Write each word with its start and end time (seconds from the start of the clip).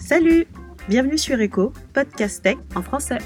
Salut 0.00 0.46
Bienvenue 0.88 1.18
sur 1.18 1.40
Echo, 1.40 1.72
podcast 1.94 2.42
tech 2.42 2.56
en 2.74 2.82
français. 2.82 3.18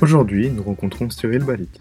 Aujourd'hui, 0.00 0.50
nous 0.50 0.62
rencontrons 0.62 1.10
Cyril 1.10 1.42
Balik. 1.42 1.80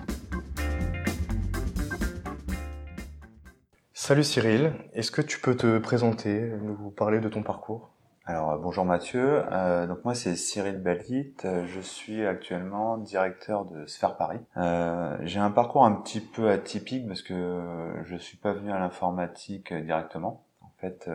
Salut 3.93 4.23
Cyril, 4.23 4.73
est-ce 4.93 5.11
que 5.11 5.21
tu 5.21 5.39
peux 5.39 5.55
te 5.55 5.77
présenter, 5.77 6.49
nous 6.63 6.89
parler 6.89 7.19
de 7.19 7.29
ton 7.29 7.43
parcours? 7.43 7.91
Alors 8.25 8.51
euh, 8.51 8.57
bonjour 8.57 8.83
Mathieu, 8.83 9.43
euh, 9.51 9.87
donc 9.87 10.03
moi 10.03 10.13
c'est 10.13 10.35
Cyril 10.35 10.81
Balit, 10.81 11.33
euh, 11.45 11.65
je 11.65 11.79
suis 11.79 12.25
actuellement 12.25 12.97
directeur 12.97 13.63
de 13.63 13.85
Sphère 13.85 14.17
Paris. 14.17 14.39
Euh, 14.57 15.17
j'ai 15.21 15.39
un 15.39 15.51
parcours 15.51 15.85
un 15.85 15.93
petit 15.93 16.19
peu 16.19 16.49
atypique 16.49 17.07
parce 17.07 17.21
que 17.21 17.61
je 18.05 18.15
suis 18.17 18.37
pas 18.37 18.53
venu 18.53 18.71
à 18.71 18.79
l'informatique 18.79 19.73
directement. 19.73 20.43
En 20.61 20.71
fait, 20.79 21.09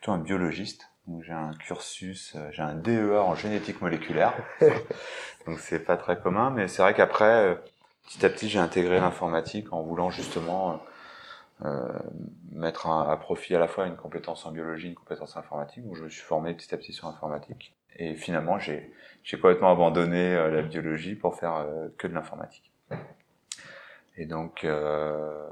plutôt 0.00 0.12
un 0.12 0.18
biologiste. 0.18 0.90
Donc 1.06 1.22
j'ai 1.22 1.32
un 1.32 1.52
cursus, 1.54 2.36
j'ai 2.52 2.62
un 2.62 2.74
DEA 2.74 3.18
en 3.22 3.34
génétique 3.34 3.80
moléculaire. 3.80 4.34
donc 5.46 5.58
c'est 5.58 5.80
pas 5.80 5.96
très 5.96 6.18
commun, 6.18 6.50
mais 6.50 6.68
c'est 6.68 6.82
vrai 6.82 6.94
qu'après, 6.94 7.58
petit 8.06 8.24
à 8.24 8.30
petit, 8.30 8.48
j'ai 8.48 8.58
intégré 8.58 9.00
l'informatique 9.00 9.72
en 9.72 9.82
voulant 9.82 10.10
justement 10.10 10.80
euh, 11.64 11.88
mettre 12.52 12.86
à 12.86 13.18
profit 13.18 13.54
à 13.54 13.58
la 13.58 13.68
fois 13.68 13.86
une 13.86 13.96
compétence 13.96 14.46
en 14.46 14.52
biologie, 14.52 14.88
une 14.88 14.94
compétence 14.94 15.36
informatique. 15.36 15.84
où 15.86 15.94
je 15.94 16.04
me 16.04 16.08
suis 16.08 16.22
formé 16.22 16.54
petit 16.54 16.74
à 16.74 16.78
petit 16.78 16.92
sur 16.92 17.06
l'informatique. 17.06 17.74
Et 17.96 18.14
finalement, 18.14 18.58
j'ai 18.58 18.92
complètement 19.32 19.72
abandonné 19.72 20.34
euh, 20.34 20.50
la 20.50 20.62
biologie 20.62 21.14
pour 21.14 21.36
faire 21.38 21.56
euh, 21.56 21.88
que 21.98 22.06
de 22.06 22.14
l'informatique. 22.14 22.72
Et 24.16 24.26
donc 24.26 24.64
euh, 24.64 25.48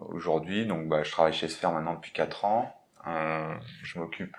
aujourd'hui, 0.00 0.66
donc 0.66 0.88
bah, 0.88 1.02
je 1.02 1.10
travaille 1.10 1.32
chez 1.32 1.48
Sphere 1.48 1.72
maintenant 1.72 1.94
depuis 1.94 2.12
4 2.12 2.44
ans. 2.44 2.74
Euh, 3.06 3.54
je 3.82 3.98
m'occupe, 3.98 4.36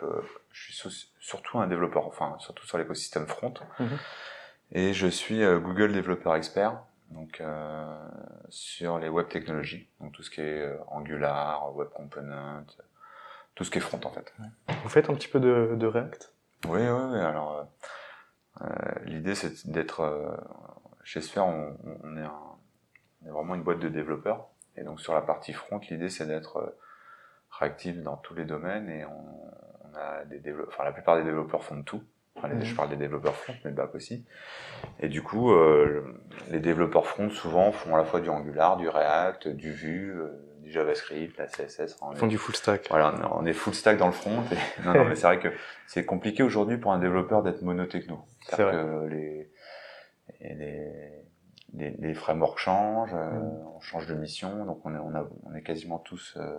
je 0.52 0.74
suis 0.74 1.12
surtout 1.20 1.60
un 1.60 1.68
développeur, 1.68 2.06
enfin 2.08 2.36
surtout 2.40 2.66
sur 2.66 2.78
l'écosystème 2.78 3.28
front. 3.28 3.54
Mhm. 3.80 3.98
Et 4.74 4.94
je 4.94 5.08
suis 5.08 5.40
Google 5.40 5.94
développeur 5.94 6.36
expert 6.36 6.82
donc 7.12 7.42
euh, 7.42 8.08
sur 8.50 9.00
les 9.00 9.10
web 9.10 9.28
technologies, 9.30 9.90
donc 10.00 10.14
tout 10.14 10.24
ce 10.24 10.30
qui 10.30 10.42
est 10.42 10.62
euh, 10.62 10.78
Angular, 10.88 11.76
Web 11.76 11.90
Component, 11.90 12.66
tout 13.56 13.64
ce 13.64 13.72
qui 13.72 13.78
est 13.78 13.82
front 13.82 14.00
en 14.04 14.10
fait. 14.10 14.34
Vous 14.84 14.90
faites 14.90 15.10
un 15.10 15.14
petit 15.14 15.28
peu 15.28 15.40
de, 15.40 15.76
de 15.78 15.88
React? 15.88 16.34
Oui, 16.66 16.82
oui, 16.82 17.04
oui. 17.12 17.20
Alors 17.20 17.58
euh, 17.58 18.66
euh 18.66 19.00
l'idée 19.06 19.36
c'est 19.36 19.70
d'être 19.70 20.02
euh, 20.02 20.36
chez 21.04 21.22
Sphere, 21.22 21.46
on, 21.46 21.78
on, 22.04 22.18
est 22.18 22.22
un, 22.22 22.42
on, 23.24 23.28
est 23.28 23.32
vraiment 23.32 23.56
une 23.56 23.64
boîte 23.64 23.80
de 23.80 23.90
développeurs, 23.90 24.50
et 24.76 24.84
donc 24.84 25.00
sur 25.00 25.14
la 25.14 25.22
partie 25.22 25.54
front, 25.54 25.80
l'idée 25.90 26.10
c'est 26.10 26.26
d'être 26.26 26.76
réactif 27.52 28.02
dans 28.02 28.18
tous 28.18 28.36
les 28.36 28.46
domaines 28.46 28.90
et 28.90 29.06
on, 29.06 29.92
on 29.92 29.96
a 29.96 30.26
des 30.26 30.40
développeurs, 30.40 30.74
enfin 30.74 30.84
la 30.84 30.92
plupart 30.92 31.18
des 31.18 31.24
développeurs 31.24 31.64
font 31.64 31.78
de 31.78 31.84
tout. 31.84 32.04
Mhm. 32.44 32.64
Je 32.64 32.76
parle 32.76 32.90
des 32.90 32.98
développeurs 32.98 33.36
front, 33.36 33.54
mais 33.66 33.72
back 33.72 33.96
aussi. 33.96 34.26
Et 35.00 35.10
du 35.10 35.24
coup, 35.24 35.52
euh, 35.52 36.04
les 36.50 36.60
développeurs 36.60 37.08
front 37.08 37.30
souvent 37.30 37.72
font 37.72 37.96
à 37.96 37.98
la 37.98 38.06
fois 38.06 38.20
du 38.20 38.30
Angular, 38.30 38.78
du 38.78 38.88
React, 38.88 39.48
du 39.48 39.72
Vue, 39.72 40.20
euh, 40.20 40.28
du 40.62 40.72
JavaScript, 40.72 41.38
la 41.38 41.48
CSS. 41.48 41.98
Ils 42.12 42.18
font 42.18 42.28
du 42.28 42.38
full 42.38 42.56
stack. 42.56 42.88
Voilà, 42.90 43.14
on 43.34 43.46
est 43.46 43.54
full 43.54 43.74
stack 43.74 43.98
dans 43.98 44.06
le 44.06 44.12
front. 44.12 44.44
non, 44.86 44.94
non, 44.94 45.06
mais 45.06 45.16
c'est 45.16 45.28
vrai 45.28 45.40
que 45.40 45.50
c'est 45.88 46.06
compliqué 46.06 46.44
aujourd'hui 46.44 46.78
pour 46.78 46.92
un 46.92 47.00
développeur 47.00 47.42
d'être 47.42 47.62
monotechno. 47.64 48.20
C'est 48.50 48.62
vrai. 48.62 48.72
que 48.74 49.08
les, 49.08 49.52
les, 50.42 51.18
les, 51.74 51.92
les 51.92 52.14
frameworks 52.14 52.60
changent, 52.60 53.14
euh, 53.14 53.32
mhm. 53.32 53.68
on 53.76 53.80
change 53.80 54.08
de 54.08 54.14
mission, 54.14 54.66
donc 54.66 54.86
on 54.86 54.94
est, 54.94 55.00
on, 55.00 55.16
a, 55.16 55.28
on 55.44 55.56
est 55.56 55.64
quasiment 55.64 56.00
tous, 56.00 56.36
euh, 56.38 56.56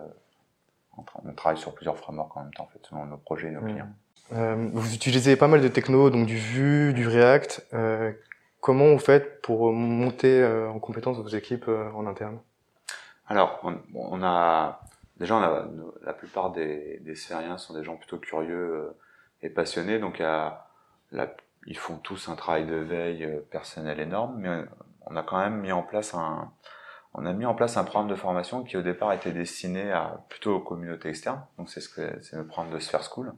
on, 1.23 1.33
travaille 1.33 1.57
sur 1.57 1.73
plusieurs 1.73 1.97
frameworks 1.97 2.35
en 2.37 2.43
même 2.43 2.53
temps, 2.53 2.63
en 2.63 2.67
fait, 2.67 2.79
selon 2.83 3.05
nos 3.05 3.17
projets 3.17 3.47
et 3.47 3.51
nos 3.51 3.61
mhm. 3.61 3.71
clients. 3.71 3.89
Euh, 4.33 4.69
vous 4.73 4.93
utilisez 4.93 5.35
pas 5.35 5.47
mal 5.47 5.61
de 5.61 5.67
techno, 5.67 6.09
donc 6.09 6.27
du 6.27 6.37
Vue, 6.37 6.93
du 6.93 7.07
React. 7.07 7.67
Euh, 7.73 8.11
comment 8.59 8.87
vous 8.87 8.99
faites 8.99 9.41
pour 9.41 9.71
monter 9.73 10.41
euh, 10.41 10.69
en 10.69 10.79
compétence 10.79 11.17
vos 11.17 11.27
équipes 11.27 11.67
euh, 11.67 11.91
en 11.91 12.05
interne? 12.05 12.39
Alors, 13.27 13.59
on, 13.63 13.77
on, 13.95 14.23
a 14.23 14.81
déjà 15.17 15.35
on 15.35 15.41
a, 15.41 15.67
la 16.03 16.13
plupart 16.13 16.51
des, 16.51 16.99
des 17.01 17.15
Syriens 17.15 17.57
sont 17.57 17.73
des 17.73 17.83
gens 17.83 17.95
plutôt 17.95 18.17
curieux 18.17 18.95
et 19.41 19.49
passionnés, 19.49 19.99
donc 19.99 20.21
à, 20.21 20.67
la, 21.11 21.27
ils 21.65 21.77
font 21.77 21.97
tous 21.97 22.29
un 22.29 22.35
travail 22.35 22.65
de 22.65 22.75
veille 22.75 23.41
personnel 23.51 23.99
énorme, 23.99 24.35
mais 24.37 24.63
on 25.05 25.15
a 25.15 25.23
quand 25.23 25.39
même 25.39 25.59
mis 25.59 25.71
en 25.71 25.83
place 25.83 26.13
un 26.13 26.51
on 27.19 27.25
a 27.25 27.33
mis 27.33 27.45
en 27.45 27.53
place 27.53 27.75
un 27.75 27.83
programme 27.83 28.09
de 28.09 28.15
formation 28.15 28.63
qui 28.63 28.77
au 28.77 28.81
départ 28.81 29.11
était 29.11 29.31
destiné 29.31 29.91
à 29.91 30.23
plutôt 30.29 30.55
aux 30.55 30.59
communautés 30.61 31.09
externes, 31.09 31.43
donc 31.57 31.69
c'est 31.69 31.81
ce 31.81 31.89
que 31.89 32.21
c'est 32.21 32.37
le 32.37 32.47
programme 32.47 32.73
de 32.73 32.79
Sphere 32.79 33.03
School. 33.03 33.33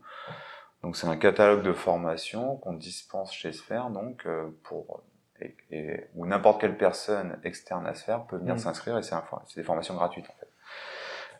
Donc 0.83 0.95
c'est 0.95 1.07
un 1.07 1.17
catalogue 1.17 1.63
de 1.63 1.73
formation 1.73 2.57
qu'on 2.57 2.73
dispense 2.73 3.33
chez 3.33 3.51
Sphère, 3.51 3.89
donc 3.89 4.25
euh, 4.25 4.49
pour 4.63 5.01
et, 5.39 5.55
et, 5.71 6.07
où 6.15 6.27
n'importe 6.27 6.61
quelle 6.61 6.77
personne 6.77 7.39
externe 7.43 7.87
à 7.87 7.95
Sphère 7.95 8.25
peut 8.25 8.37
venir 8.37 8.55
mmh. 8.55 8.59
s'inscrire 8.59 8.97
et 8.97 9.03
c'est 9.03 9.15
des 9.55 9.63
formations 9.63 9.95
gratuites 9.95 10.29
en 10.29 10.39
fait. 10.39 10.47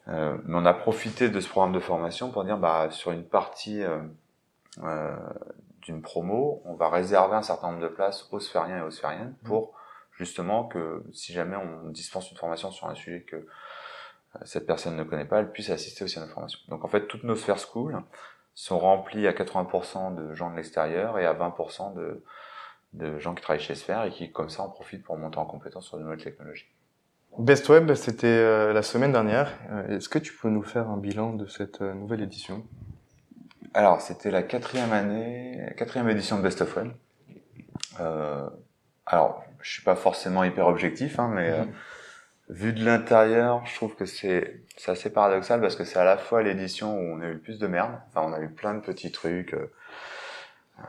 Euh, 0.08 0.38
mais 0.46 0.58
on 0.58 0.66
a 0.66 0.74
profité 0.74 1.30
de 1.30 1.40
ce 1.40 1.48
programme 1.48 1.74
de 1.74 1.80
formation 1.80 2.32
pour 2.32 2.44
dire 2.44 2.58
bah 2.58 2.88
sur 2.90 3.12
une 3.12 3.24
partie 3.24 3.84
euh, 3.84 4.00
euh 4.84 5.16
d'une 5.82 6.04
promo, 6.04 6.62
on 6.66 6.76
va 6.76 6.90
réserver 6.90 7.36
un 7.36 7.42
certain 7.42 7.72
nombre 7.72 7.82
de 7.82 7.88
places 7.88 8.32
aux 8.32 8.40
sphériens 8.40 8.78
et 8.78 8.82
aux 8.82 8.92
sphériennes 8.92 9.34
pour 9.44 9.74
justement 10.22 10.66
que 10.66 11.04
si 11.14 11.34
jamais 11.34 11.56
on 11.56 11.90
dispense 11.90 12.30
une 12.30 12.38
formation 12.38 12.70
sur 12.70 12.88
un 12.88 12.94
sujet 12.94 13.22
que 13.22 13.36
euh, 13.36 14.40
cette 14.46 14.68
personne 14.68 14.96
ne 14.96 15.04
connaît 15.04 15.26
pas, 15.26 15.40
elle 15.40 15.52
puisse 15.52 15.72
assister 15.72 16.04
aussi 16.04 16.20
à 16.20 16.22
notre 16.22 16.34
formation. 16.34 16.60
Donc 16.68 16.86
en 16.86 16.88
fait, 16.88 17.08
toutes 17.08 17.24
nos 17.24 17.36
sphères 17.36 17.60
school, 17.60 18.04
sont 18.54 18.78
remplis 18.78 19.28
à 19.28 19.32
80% 19.32 20.14
de 20.14 20.36
gens 20.36 20.52
de 20.52 20.58
l'extérieur 20.58 21.18
et 21.18 21.26
à 21.26 21.34
20% 21.34 21.96
de, 21.96 22.24
de 22.94 23.18
gens 23.18 23.34
qui 23.34 23.42
travaillent 23.42 23.64
chez 23.64 23.76
Sphere 23.76 24.04
et 24.04 24.10
qui, 24.12 24.32
comme 24.32 24.50
ça, 24.50 24.64
en 24.64 24.70
profitent 24.70 25.04
pour 25.04 25.18
monter 25.18 25.38
en 25.38 25.46
compétence 25.46 25.88
sur 25.88 25.98
de 25.98 26.04
nouvelles 26.04 26.24
technologies. 26.24 26.68
Best 27.40 27.70
Web, 27.70 27.94
c'était 27.94 28.28
euh, 28.28 28.74
la 28.74 28.82
semaine 28.82 29.14
dernière. 29.14 29.58
Euh, 29.72 29.98
est-ce 29.98 30.10
que 30.10 30.20
tu 30.20 30.34
peux 30.34 30.50
nous 30.50 30.64
faire 30.64 30.90
un 30.90 30.98
bilan 30.98 31.34
de 31.34 31.48
cette 31.48 31.82
nouvelle 31.82 32.22
édition? 32.22 32.64
Alors, 33.74 34.02
c'était 34.02 34.32
la 34.32 34.44
quatrième 34.44 34.92
année, 34.92 35.74
quatrième 35.78 36.10
édition 36.10 36.38
de 36.38 36.44
Best 36.44 36.62
of 36.62 36.76
Web. 36.76 36.92
Euh, 38.02 38.50
alors, 39.06 39.44
je 39.62 39.72
suis 39.72 39.84
pas 39.84 39.96
forcément 39.96 40.44
hyper 40.44 40.68
objectif, 40.68 41.20
hein, 41.20 41.30
mais 41.34 41.52
mhm 41.52 41.72
vu 42.52 42.74
de 42.74 42.84
l'intérieur, 42.84 43.66
je 43.66 43.74
trouve 43.76 43.96
que 43.96 44.06
c'est 44.06 44.62
c'est 44.78 44.92
assez 44.92 45.12
paradoxal 45.12 45.62
parce 45.62 45.76
que 45.76 45.86
c'est 45.86 46.00
à 46.00 46.04
la 46.04 46.18
fois 46.18 46.44
l'édition 46.44 46.96
où 46.98 47.02
on 47.02 47.22
a 47.22 47.28
eu 47.28 47.34
le 47.34 47.40
plus 47.40 47.58
de 47.60 47.68
merde. 47.68 47.94
Enfin, 48.10 48.22
on 48.28 48.34
a 48.34 48.40
eu 48.42 48.50
plein 48.50 48.76
de 48.76 48.82
petits 48.82 49.12
trucs. 49.12 49.54
Euh, 49.54 49.72
euh 50.80 50.84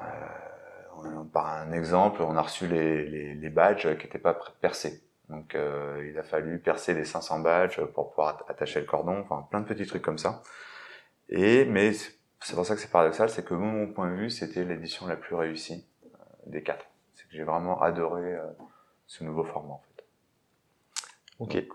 par 1.33 1.47
un 1.47 1.73
exemple, 1.73 2.23
on 2.23 2.37
a 2.37 2.43
reçu 2.43 2.67
les, 2.69 3.05
les, 3.07 3.35
les 3.35 3.49
badges 3.49 3.97
qui 3.97 4.07
n'étaient 4.07 4.19
pas 4.19 4.39
percés. 4.61 5.03
Donc, 5.29 5.55
euh, 5.55 6.07
il 6.11 6.19
a 6.19 6.23
fallu 6.23 6.59
percer 6.59 6.95
les 6.95 7.05
500 7.05 7.41
badges 7.41 7.81
pour 7.95 8.11
pouvoir 8.11 8.45
attacher 8.49 8.81
le 8.81 8.87
cordon. 8.87 9.21
Enfin, 9.21 9.47
plein 9.51 9.61
de 9.61 9.67
petits 9.67 9.87
trucs 9.87 10.03
comme 10.03 10.19
ça. 10.19 10.43
Et 11.29 11.65
mais 11.65 11.93
c'est 12.41 12.55
pour 12.55 12.67
ça 12.67 12.75
que 12.75 12.81
c'est 12.81 12.91
paradoxal, 12.91 13.31
c'est 13.31 13.45
que 13.45 13.55
mon 13.55 13.87
point 13.93 14.11
de 14.11 14.17
vue, 14.17 14.31
c'était 14.31 14.65
l'édition 14.65 15.07
la 15.07 15.17
plus 15.17 15.35
réussie 15.35 15.87
euh, 16.05 16.09
des 16.47 16.63
quatre. 16.63 16.87
J'ai 17.33 17.45
vraiment 17.45 17.81
adoré 17.81 18.35
euh, 18.35 18.47
ce 19.07 19.25
nouveau 19.25 19.45
format. 19.45 19.75
En 19.75 19.79
fait. 19.79 19.93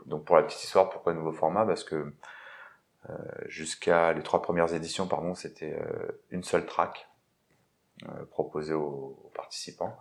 Donc, 0.05 0.25
pour 0.25 0.35
la 0.35 0.43
petite 0.43 0.63
histoire, 0.63 0.89
pourquoi 0.89 1.13
nouveau 1.13 1.31
format? 1.31 1.65
Parce 1.65 1.83
que 1.83 2.13
euh, 3.09 3.13
jusqu'à 3.45 4.13
les 4.13 4.23
trois 4.23 4.41
premières 4.41 4.73
éditions, 4.73 5.07
pardon, 5.07 5.35
c'était 5.35 5.77
euh, 5.79 6.23
une 6.31 6.43
seule 6.43 6.65
track 6.65 7.09
euh, 8.03 8.25
proposée 8.31 8.73
aux, 8.73 9.31
participants. 9.33 9.97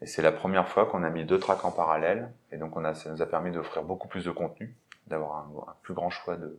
Et 0.00 0.06
c'est 0.06 0.22
la 0.22 0.32
première 0.32 0.68
fois 0.68 0.86
qu'on 0.86 1.02
a 1.02 1.10
mis 1.10 1.24
deux 1.24 1.38
tracks 1.38 1.64
en 1.64 1.72
parallèle. 1.72 2.32
Et 2.52 2.56
donc 2.56 2.76
on 2.76 2.84
a, 2.84 2.94
ça 2.94 3.10
nous 3.10 3.20
a 3.20 3.26
permis 3.26 3.50
d'offrir 3.50 3.82
beaucoup 3.82 4.08
plus 4.08 4.24
de 4.24 4.30
contenu, 4.30 4.74
d'avoir 5.06 5.36
un, 5.38 5.74
plus 5.82 5.94
grand 5.94 6.10
choix 6.10 6.36
de, 6.36 6.58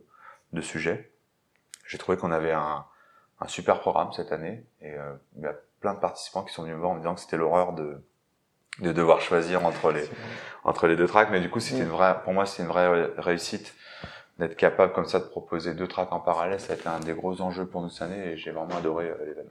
de 0.52 0.60
sujets. 0.60 1.10
J'ai 1.86 1.98
trouvé 1.98 2.16
qu'on 2.16 2.30
avait 2.30 2.52
un, 2.52 2.84
un, 3.40 3.48
super 3.48 3.80
programme 3.80 4.12
cette 4.12 4.30
année. 4.30 4.64
Et 4.80 4.94
il 5.36 5.42
y 5.42 5.46
a 5.46 5.54
plein 5.80 5.94
de 5.94 5.98
participants 5.98 6.44
qui 6.44 6.52
sont 6.52 6.62
venus 6.62 6.76
me 6.76 6.80
voir 6.80 6.92
en 6.92 6.94
me 6.94 7.00
disant 7.00 7.14
que 7.14 7.20
c'était 7.20 7.38
l'horreur 7.38 7.72
de 7.72 8.00
de 8.78 8.92
devoir 8.92 9.20
choisir 9.20 9.64
entre 9.64 9.90
les 9.92 10.08
entre 10.64 10.86
les 10.86 10.96
deux 10.96 11.06
tracks. 11.06 11.28
Mais 11.30 11.40
du 11.40 11.50
coup 11.50 11.60
c'était 11.60 11.82
une 11.82 11.88
vraie 11.88 12.16
pour 12.22 12.32
moi 12.32 12.46
c'est 12.46 12.62
une 12.62 12.68
vraie 12.68 13.10
réussite 13.18 13.74
d'être 14.38 14.56
capable 14.56 14.92
comme 14.92 15.04
ça 15.04 15.18
de 15.18 15.24
proposer 15.24 15.74
deux 15.74 15.86
tracks 15.86 16.12
en 16.12 16.20
parallèle. 16.20 16.60
Ça 16.60 16.72
a 16.72 16.76
été 16.76 16.88
un 16.88 17.00
des 17.00 17.12
gros 17.12 17.40
enjeux 17.42 17.66
pour 17.66 17.82
nous 17.82 17.90
cette 17.90 18.02
année 18.02 18.32
et 18.32 18.36
j'ai 18.36 18.50
vraiment 18.50 18.76
adoré 18.76 19.10
euh, 19.10 19.16
l'événement. 19.20 19.50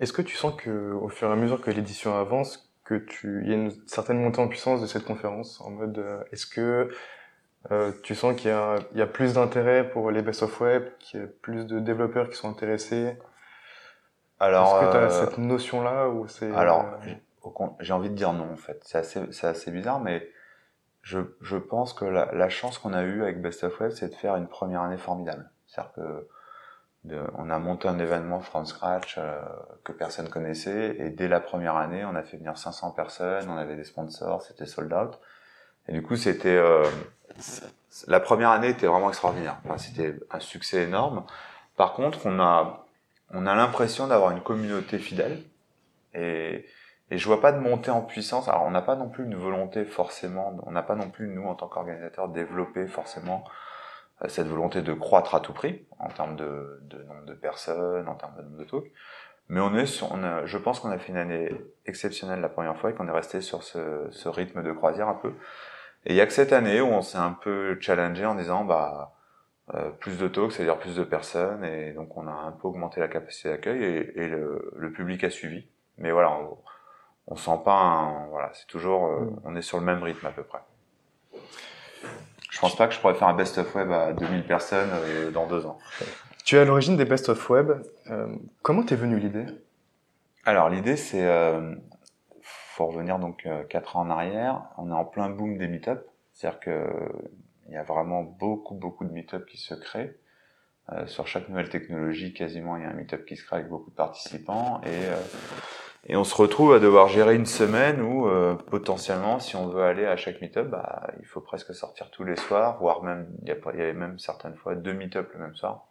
Est-ce 0.00 0.12
que 0.12 0.22
tu 0.22 0.36
sens 0.36 0.54
que 0.56 0.92
au 0.92 1.08
fur 1.08 1.28
et 1.28 1.32
à 1.32 1.36
mesure 1.36 1.60
que 1.60 1.70
l'édition 1.70 2.18
avance 2.18 2.72
que 2.84 2.94
tu 2.94 3.42
il 3.44 3.50
y 3.50 3.52
a 3.52 3.56
une 3.56 3.72
certaine 3.86 4.20
montée 4.20 4.40
en 4.40 4.48
puissance 4.48 4.80
de 4.80 4.86
cette 4.86 5.04
conférence 5.04 5.60
en 5.60 5.70
mode 5.70 5.98
euh, 5.98 6.22
est-ce 6.32 6.46
que 6.46 6.90
euh, 7.72 7.92
tu 8.02 8.14
sens 8.14 8.36
qu'il 8.36 8.50
y 8.50 8.54
a, 8.54 8.76
il 8.92 8.98
y 8.98 9.02
a 9.02 9.06
plus 9.06 9.34
d'intérêt 9.34 9.88
pour 9.88 10.10
les 10.10 10.22
best 10.22 10.42
of 10.42 10.60
web, 10.60 10.84
qu'il 11.00 11.20
y 11.20 11.22
a 11.22 11.26
plus 11.26 11.66
de 11.66 11.80
développeurs 11.80 12.28
qui 12.28 12.36
sont 12.36 12.48
intéressés? 12.48 13.16
Alors, 14.38 14.76
est-ce 14.76 14.86
que 14.86 14.92
tu 14.92 14.98
as 14.98 15.10
cette 15.10 15.38
notion-là 15.38 16.08
ou 16.08 16.28
c'est 16.28 16.52
Alors, 16.54 16.86
j'ai 17.80 17.92
envie 17.92 18.10
de 18.10 18.14
dire 18.14 18.32
non 18.32 18.52
en 18.52 18.56
fait. 18.56 18.80
C'est 18.84 18.98
assez, 18.98 19.46
assez 19.46 19.70
bizarre, 19.70 20.00
mais 20.00 20.28
je, 21.02 21.20
je 21.40 21.56
pense 21.56 21.92
que 21.92 22.04
la, 22.04 22.48
chance 22.48 22.78
qu'on 22.78 22.92
a 22.92 23.02
eue 23.02 23.22
avec 23.22 23.40
Best 23.40 23.64
of 23.64 23.80
Web, 23.80 23.92
c'est 23.92 24.08
de 24.08 24.14
faire 24.14 24.36
une 24.36 24.48
première 24.48 24.82
année 24.82 24.96
formidable. 24.96 25.50
C'est-à-dire 25.66 25.92
que 25.92 26.28
on 27.38 27.50
a 27.50 27.58
monté 27.60 27.86
un 27.86 28.00
événement 28.00 28.40
from 28.40 28.66
scratch 28.66 29.14
euh, 29.16 29.40
que 29.84 29.92
personne 29.92 30.28
connaissait 30.28 30.96
et 30.98 31.10
dès 31.10 31.28
la 31.28 31.38
première 31.38 31.76
année, 31.76 32.04
on 32.04 32.16
a 32.16 32.22
fait 32.24 32.36
venir 32.36 32.58
500 32.58 32.90
personnes, 32.90 33.48
on 33.48 33.56
avait 33.56 33.76
des 33.76 33.84
sponsors, 33.84 34.42
c'était 34.42 34.66
sold 34.66 34.92
out. 34.92 35.20
Et 35.86 35.92
du 35.92 36.02
coup, 36.02 36.16
c'était 36.16 36.56
euh, 36.56 36.84
la 38.08 38.18
première 38.18 38.50
année 38.50 38.70
était 38.70 38.88
vraiment 38.88 39.08
extraordinaire. 39.08 39.58
C'était 39.76 40.16
un 40.32 40.40
succès 40.40 40.82
énorme. 40.82 41.24
Par 41.76 41.92
contre, 41.92 42.26
on 42.26 42.40
a 42.40 42.86
on 43.32 43.46
a 43.46 43.54
l'impression 43.54 44.06
d'avoir 44.06 44.30
une 44.30 44.40
communauté 44.40 44.98
fidèle 44.98 45.42
et 46.14 46.64
et 47.10 47.18
je 47.18 47.26
vois 47.26 47.40
pas 47.40 47.52
de 47.52 47.58
montée 47.58 47.90
en 47.90 48.02
puissance. 48.02 48.48
Alors, 48.48 48.64
on 48.64 48.70
n'a 48.70 48.82
pas 48.82 48.96
non 48.96 49.08
plus 49.08 49.24
une 49.24 49.36
volonté 49.36 49.84
forcément, 49.84 50.56
on 50.66 50.70
n'a 50.72 50.82
pas 50.82 50.96
non 50.96 51.10
plus 51.10 51.28
nous 51.28 51.46
en 51.46 51.54
tant 51.54 51.68
qu'organisateurs 51.68 52.28
développé 52.28 52.86
forcément 52.86 53.44
euh, 54.22 54.28
cette 54.28 54.48
volonté 54.48 54.82
de 54.82 54.92
croître 54.92 55.34
à 55.34 55.40
tout 55.40 55.52
prix 55.52 55.86
en 55.98 56.08
termes 56.08 56.36
de, 56.36 56.80
de 56.82 57.02
nombre 57.04 57.24
de 57.26 57.34
personnes, 57.34 58.08
en 58.08 58.14
termes 58.14 58.36
de 58.36 58.42
nombre 58.42 58.58
de 58.58 58.64
talks. 58.64 58.92
Mais 59.48 59.60
on 59.60 59.74
est, 59.76 59.86
sur, 59.86 60.10
on 60.12 60.24
a, 60.24 60.44
je 60.44 60.58
pense 60.58 60.80
qu'on 60.80 60.90
a 60.90 60.98
fait 60.98 61.12
une 61.12 61.18
année 61.18 61.52
exceptionnelle 61.86 62.40
la 62.40 62.48
première 62.48 62.76
fois 62.78 62.90
et 62.90 62.94
qu'on 62.94 63.06
est 63.06 63.12
resté 63.12 63.40
sur 63.40 63.62
ce, 63.62 64.08
ce, 64.10 64.28
rythme 64.28 64.62
de 64.64 64.72
croisière 64.72 65.08
un 65.08 65.14
peu. 65.14 65.34
Et 66.04 66.12
il 66.12 66.16
y 66.16 66.20
a 66.20 66.26
que 66.26 66.32
cette 66.32 66.52
année 66.52 66.80
où 66.80 66.86
on 66.86 67.02
s'est 67.02 67.18
un 67.18 67.32
peu 67.32 67.78
challengé 67.80 68.26
en 68.26 68.34
disant 68.34 68.64
bah 68.64 69.12
euh, 69.74 69.90
plus 69.90 70.18
de 70.18 70.28
talks, 70.28 70.52
c'est-à-dire 70.52 70.78
plus 70.78 70.96
de 70.96 71.04
personnes, 71.04 71.64
et 71.64 71.92
donc 71.92 72.16
on 72.16 72.26
a 72.26 72.32
un 72.32 72.52
peu 72.52 72.68
augmenté 72.68 73.00
la 73.00 73.08
capacité 73.08 73.50
d'accueil 73.50 73.82
et, 73.84 74.20
et 74.22 74.28
le, 74.28 74.72
le, 74.76 74.92
public 74.92 75.22
a 75.24 75.30
suivi. 75.30 75.66
Mais 75.98 76.10
voilà, 76.10 76.38
on 77.26 77.36
sent 77.36 77.58
pas, 77.64 77.80
un, 77.80 78.26
voilà, 78.26 78.50
c'est 78.54 78.66
toujours, 78.66 79.06
euh, 79.06 79.20
mm. 79.20 79.40
on 79.44 79.56
est 79.56 79.62
sur 79.62 79.78
le 79.78 79.84
même 79.84 80.02
rythme 80.02 80.26
à 80.26 80.30
peu 80.30 80.42
près. 80.42 80.60
Je 82.56 82.62
pense 82.62 82.74
pas 82.74 82.88
que 82.88 82.94
je 82.94 83.00
pourrais 83.00 83.14
faire 83.14 83.28
un 83.28 83.34
best 83.34 83.58
of 83.58 83.74
web 83.74 83.92
à 83.92 84.14
2000 84.14 84.44
personnes 84.44 84.88
euh, 84.90 85.30
dans 85.30 85.46
deux 85.46 85.66
ans. 85.66 85.78
Tu 86.42 86.56
es 86.56 86.58
à 86.58 86.64
l'origine 86.64 86.96
des 86.96 87.04
best 87.04 87.28
of 87.28 87.50
web. 87.50 87.70
Euh, 88.10 88.34
comment 88.62 88.82
t'es 88.82 88.96
venue 88.96 89.18
l'idée? 89.18 89.44
Alors 90.46 90.70
l'idée 90.70 90.96
c'est, 90.96 91.26
euh, 91.26 91.74
faut 92.40 92.86
revenir 92.86 93.18
donc 93.18 93.46
quatre 93.68 93.96
ans 93.96 94.00
en 94.00 94.10
arrière. 94.10 94.62
On 94.78 94.88
est 94.88 94.94
en 94.94 95.04
plein 95.04 95.28
boom 95.28 95.58
des 95.58 95.68
meet-up, 95.68 96.08
c'est-à-dire 96.32 96.60
que 96.60 96.86
il 97.68 97.74
y 97.74 97.76
a 97.76 97.82
vraiment 97.82 98.22
beaucoup 98.22 98.74
beaucoup 98.74 99.04
de 99.04 99.12
meet-up 99.12 99.44
qui 99.44 99.58
se 99.58 99.74
créent. 99.74 100.16
Sur 101.06 101.26
chaque 101.26 101.50
nouvelle 101.50 101.68
technologie, 101.68 102.32
quasiment 102.32 102.76
il 102.76 102.84
y 102.84 102.86
a 102.86 102.88
un 102.88 102.94
meet-up 102.94 103.26
qui 103.26 103.36
se 103.36 103.44
crée 103.44 103.56
avec 103.56 103.68
beaucoup 103.68 103.90
de 103.90 103.96
participants 103.96 104.80
et 104.86 105.10
et 106.08 106.16
on 106.16 106.24
se 106.24 106.34
retrouve 106.34 106.72
à 106.72 106.78
devoir 106.78 107.08
gérer 107.08 107.34
une 107.34 107.46
semaine 107.46 108.00
où 108.00 108.28
euh, 108.28 108.54
potentiellement, 108.54 109.38
si 109.40 109.56
on 109.56 109.68
veut 109.68 109.82
aller 109.82 110.06
à 110.06 110.16
chaque 110.16 110.40
meet-up, 110.40 110.68
bah, 110.68 111.08
il 111.18 111.26
faut 111.26 111.40
presque 111.40 111.74
sortir 111.74 112.10
tous 112.10 112.24
les 112.24 112.36
soirs, 112.36 112.78
voire 112.78 113.02
même 113.02 113.28
il 113.42 113.48
y, 113.48 113.50
y 113.50 113.82
avait 113.82 113.92
même 113.92 114.18
certaines 114.18 114.54
fois 114.54 114.74
deux 114.74 114.92
meet-up 114.92 115.30
le 115.34 115.40
même 115.40 115.56
soir. 115.56 115.86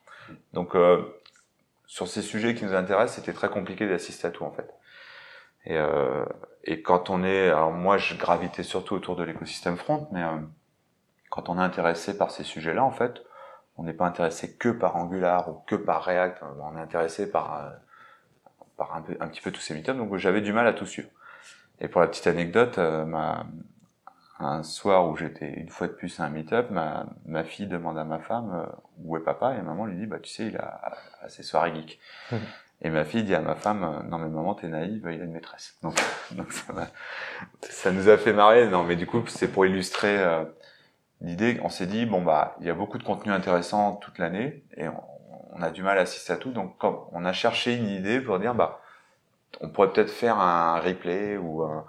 Donc 0.53 0.75
euh, 0.75 1.01
sur 1.85 2.07
ces 2.07 2.21
sujets 2.21 2.55
qui 2.55 2.65
nous 2.65 2.73
intéressent, 2.73 3.15
c'était 3.15 3.33
très 3.33 3.49
compliqué 3.49 3.87
d'assister 3.87 4.27
à 4.27 4.31
tout 4.31 4.43
en 4.43 4.51
fait. 4.51 4.73
Et, 5.65 5.77
euh, 5.77 6.25
et 6.63 6.81
quand 6.81 7.09
on 7.09 7.23
est, 7.23 7.49
alors 7.49 7.71
moi 7.71 7.97
je 7.97 8.15
gravitais 8.15 8.63
surtout 8.63 8.95
autour 8.95 9.15
de 9.15 9.23
l'écosystème 9.23 9.77
front, 9.77 10.07
mais 10.11 10.23
euh, 10.23 10.37
quand 11.29 11.49
on 11.49 11.57
est 11.57 11.63
intéressé 11.63 12.17
par 12.17 12.31
ces 12.31 12.43
sujets-là, 12.43 12.83
en 12.83 12.91
fait, 12.91 13.21
on 13.77 13.83
n'est 13.83 13.93
pas 13.93 14.05
intéressé 14.05 14.55
que 14.55 14.69
par 14.69 14.95
Angular 14.95 15.49
ou 15.49 15.61
que 15.67 15.75
par 15.75 16.03
React, 16.03 16.41
on 16.61 16.77
est 16.77 16.81
intéressé 16.81 17.29
par 17.29 17.57
euh, 17.57 17.69
par 18.77 18.95
un, 18.95 19.01
peu, 19.01 19.15
un 19.19 19.27
petit 19.27 19.41
peu 19.41 19.51
tous 19.51 19.61
ces 19.61 19.73
meet 19.73 19.89
donc 19.89 20.15
j'avais 20.17 20.41
du 20.41 20.53
mal 20.53 20.67
à 20.67 20.73
tout 20.73 20.85
suivre. 20.85 21.09
Et 21.79 21.87
pour 21.87 22.01
la 22.01 22.07
petite 22.07 22.27
anecdote, 22.27 22.77
euh, 22.77 23.05
ma, 23.05 23.45
un 24.39 24.63
soir 24.63 25.09
où 25.09 25.15
j'étais 25.17 25.49
une 25.49 25.69
fois 25.69 25.87
de 25.87 25.93
plus 25.93 26.19
à 26.19 26.23
un 26.25 26.29
meet-up, 26.29 26.69
ma, 26.71 27.05
ma 27.25 27.43
fille 27.43 27.67
demande 27.67 27.97
à 27.97 28.03
ma 28.03 28.19
femme 28.19 28.51
euh, 28.53 28.75
où 28.99 29.17
est 29.17 29.23
papa 29.23 29.55
et 29.55 29.61
maman 29.61 29.85
lui 29.85 29.95
dit 29.95 30.05
bah 30.05 30.19
tu 30.19 30.29
sais 30.29 30.47
il 30.47 30.57
a, 30.57 30.81
a 31.21 31.29
ses 31.29 31.43
soirées 31.43 31.73
geek. 31.73 31.99
Et 32.81 32.89
ma 32.89 33.05
fille 33.05 33.23
dit 33.23 33.35
à 33.35 33.41
ma 33.41 33.55
femme 33.55 33.83
euh, 33.83 34.03
non 34.09 34.17
mais 34.17 34.29
maman 34.29 34.55
t'es 34.55 34.67
naïve 34.67 35.07
il 35.11 35.21
a 35.21 35.25
une 35.25 35.31
maîtresse. 35.31 35.77
Donc, 35.81 35.95
donc 36.31 36.51
ça, 36.51 36.73
ça, 37.61 37.91
nous 37.91 38.09
a 38.09 38.17
fait 38.17 38.33
marrer 38.33 38.69
non 38.69 38.83
mais 38.83 38.95
du 38.95 39.07
coup 39.07 39.21
c'est 39.27 39.49
pour 39.49 39.65
illustrer 39.65 40.17
l'idée 41.21 41.59
on 41.63 41.69
s'est 41.69 41.87
dit 41.87 42.05
bon 42.05 42.21
bah 42.21 42.55
il 42.59 42.67
y 42.67 42.69
a 42.69 42.73
beaucoup 42.73 42.97
de 42.97 43.03
contenu 43.03 43.31
intéressant 43.31 43.95
toute 43.95 44.17
l'année 44.17 44.63
et 44.75 44.87
on, 44.87 45.01
on 45.55 45.61
a 45.61 45.71
du 45.71 45.81
mal 45.81 45.97
à 45.97 46.01
assister 46.01 46.33
à 46.33 46.37
tout. 46.37 46.51
Donc, 46.51 46.75
on 46.83 47.25
a 47.25 47.33
cherché 47.33 47.75
une 47.75 47.87
idée 47.87 48.19
pour 48.19 48.39
dire, 48.39 48.53
bah, 48.53 48.81
on 49.61 49.69
pourrait 49.69 49.91
peut-être 49.91 50.11
faire 50.11 50.37
un 50.39 50.79
replay 50.79 51.37
ou 51.37 51.63
un... 51.63 51.85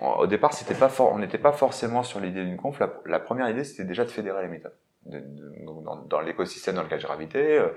au 0.00 0.26
départ, 0.26 0.52
c'était 0.52 0.74
pas 0.74 0.88
fort, 0.88 1.12
on 1.12 1.18
n'était 1.18 1.38
pas 1.38 1.52
forcément 1.52 2.02
sur 2.02 2.20
l'idée 2.20 2.44
d'une 2.44 2.56
conf. 2.56 2.80
La, 3.06 3.20
première 3.20 3.48
idée, 3.48 3.64
c'était 3.64 3.84
déjà 3.84 4.04
de 4.04 4.10
fédérer 4.10 4.42
les 4.42 4.48
méthodes. 4.48 4.74
dans, 5.04 6.20
l'écosystème 6.20 6.76
dans 6.76 6.82
lequel 6.82 7.00
je 7.00 7.06
gravitais, 7.06 7.58
euh, 7.58 7.68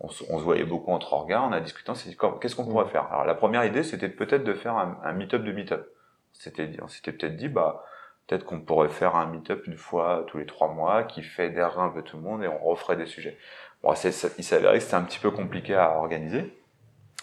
on, 0.00 0.08
se 0.08 0.24
voyait 0.24 0.64
beaucoup 0.64 0.92
entre 0.92 1.12
organes, 1.12 1.42
on 1.42 1.52
a 1.52 1.60
discuté, 1.60 1.92
qu'est-ce 2.40 2.56
qu'on 2.56 2.64
pourrait 2.64 2.88
faire? 2.88 3.12
Alors 3.12 3.24
la 3.24 3.34
première 3.34 3.64
idée, 3.64 3.82
c'était 3.82 4.08
peut-être 4.08 4.44
de 4.44 4.54
faire 4.54 4.76
un, 4.76 4.98
un 5.02 5.12
meet-up 5.12 5.42
de 5.42 5.52
meet-up. 5.52 5.92
C'était, 6.32 6.70
on 6.82 6.88
s'était 6.88 7.12
peut-être 7.12 7.36
dit, 7.36 7.48
bah 7.48 7.84
peut-être 8.28 8.44
qu'on 8.44 8.60
pourrait 8.60 8.90
faire 8.90 9.16
un 9.16 9.26
meet-up 9.26 9.66
une 9.66 9.76
fois 9.76 10.24
tous 10.28 10.38
les 10.38 10.46
trois 10.46 10.68
mois 10.68 11.02
qui 11.02 11.22
fédérerait 11.22 11.82
un 11.82 11.88
peu 11.88 12.02
tout 12.02 12.18
le 12.18 12.22
monde 12.22 12.44
et 12.44 12.48
on 12.48 12.58
referait 12.58 12.96
des 12.96 13.06
sujets. 13.06 13.38
Bon, 13.82 13.94
il 13.94 14.44
s'avérait 14.44 14.78
que 14.78 14.84
c'était 14.84 14.96
un 14.96 15.02
petit 15.02 15.18
peu 15.18 15.30
compliqué 15.30 15.74
à 15.74 15.96
organiser. 15.98 16.52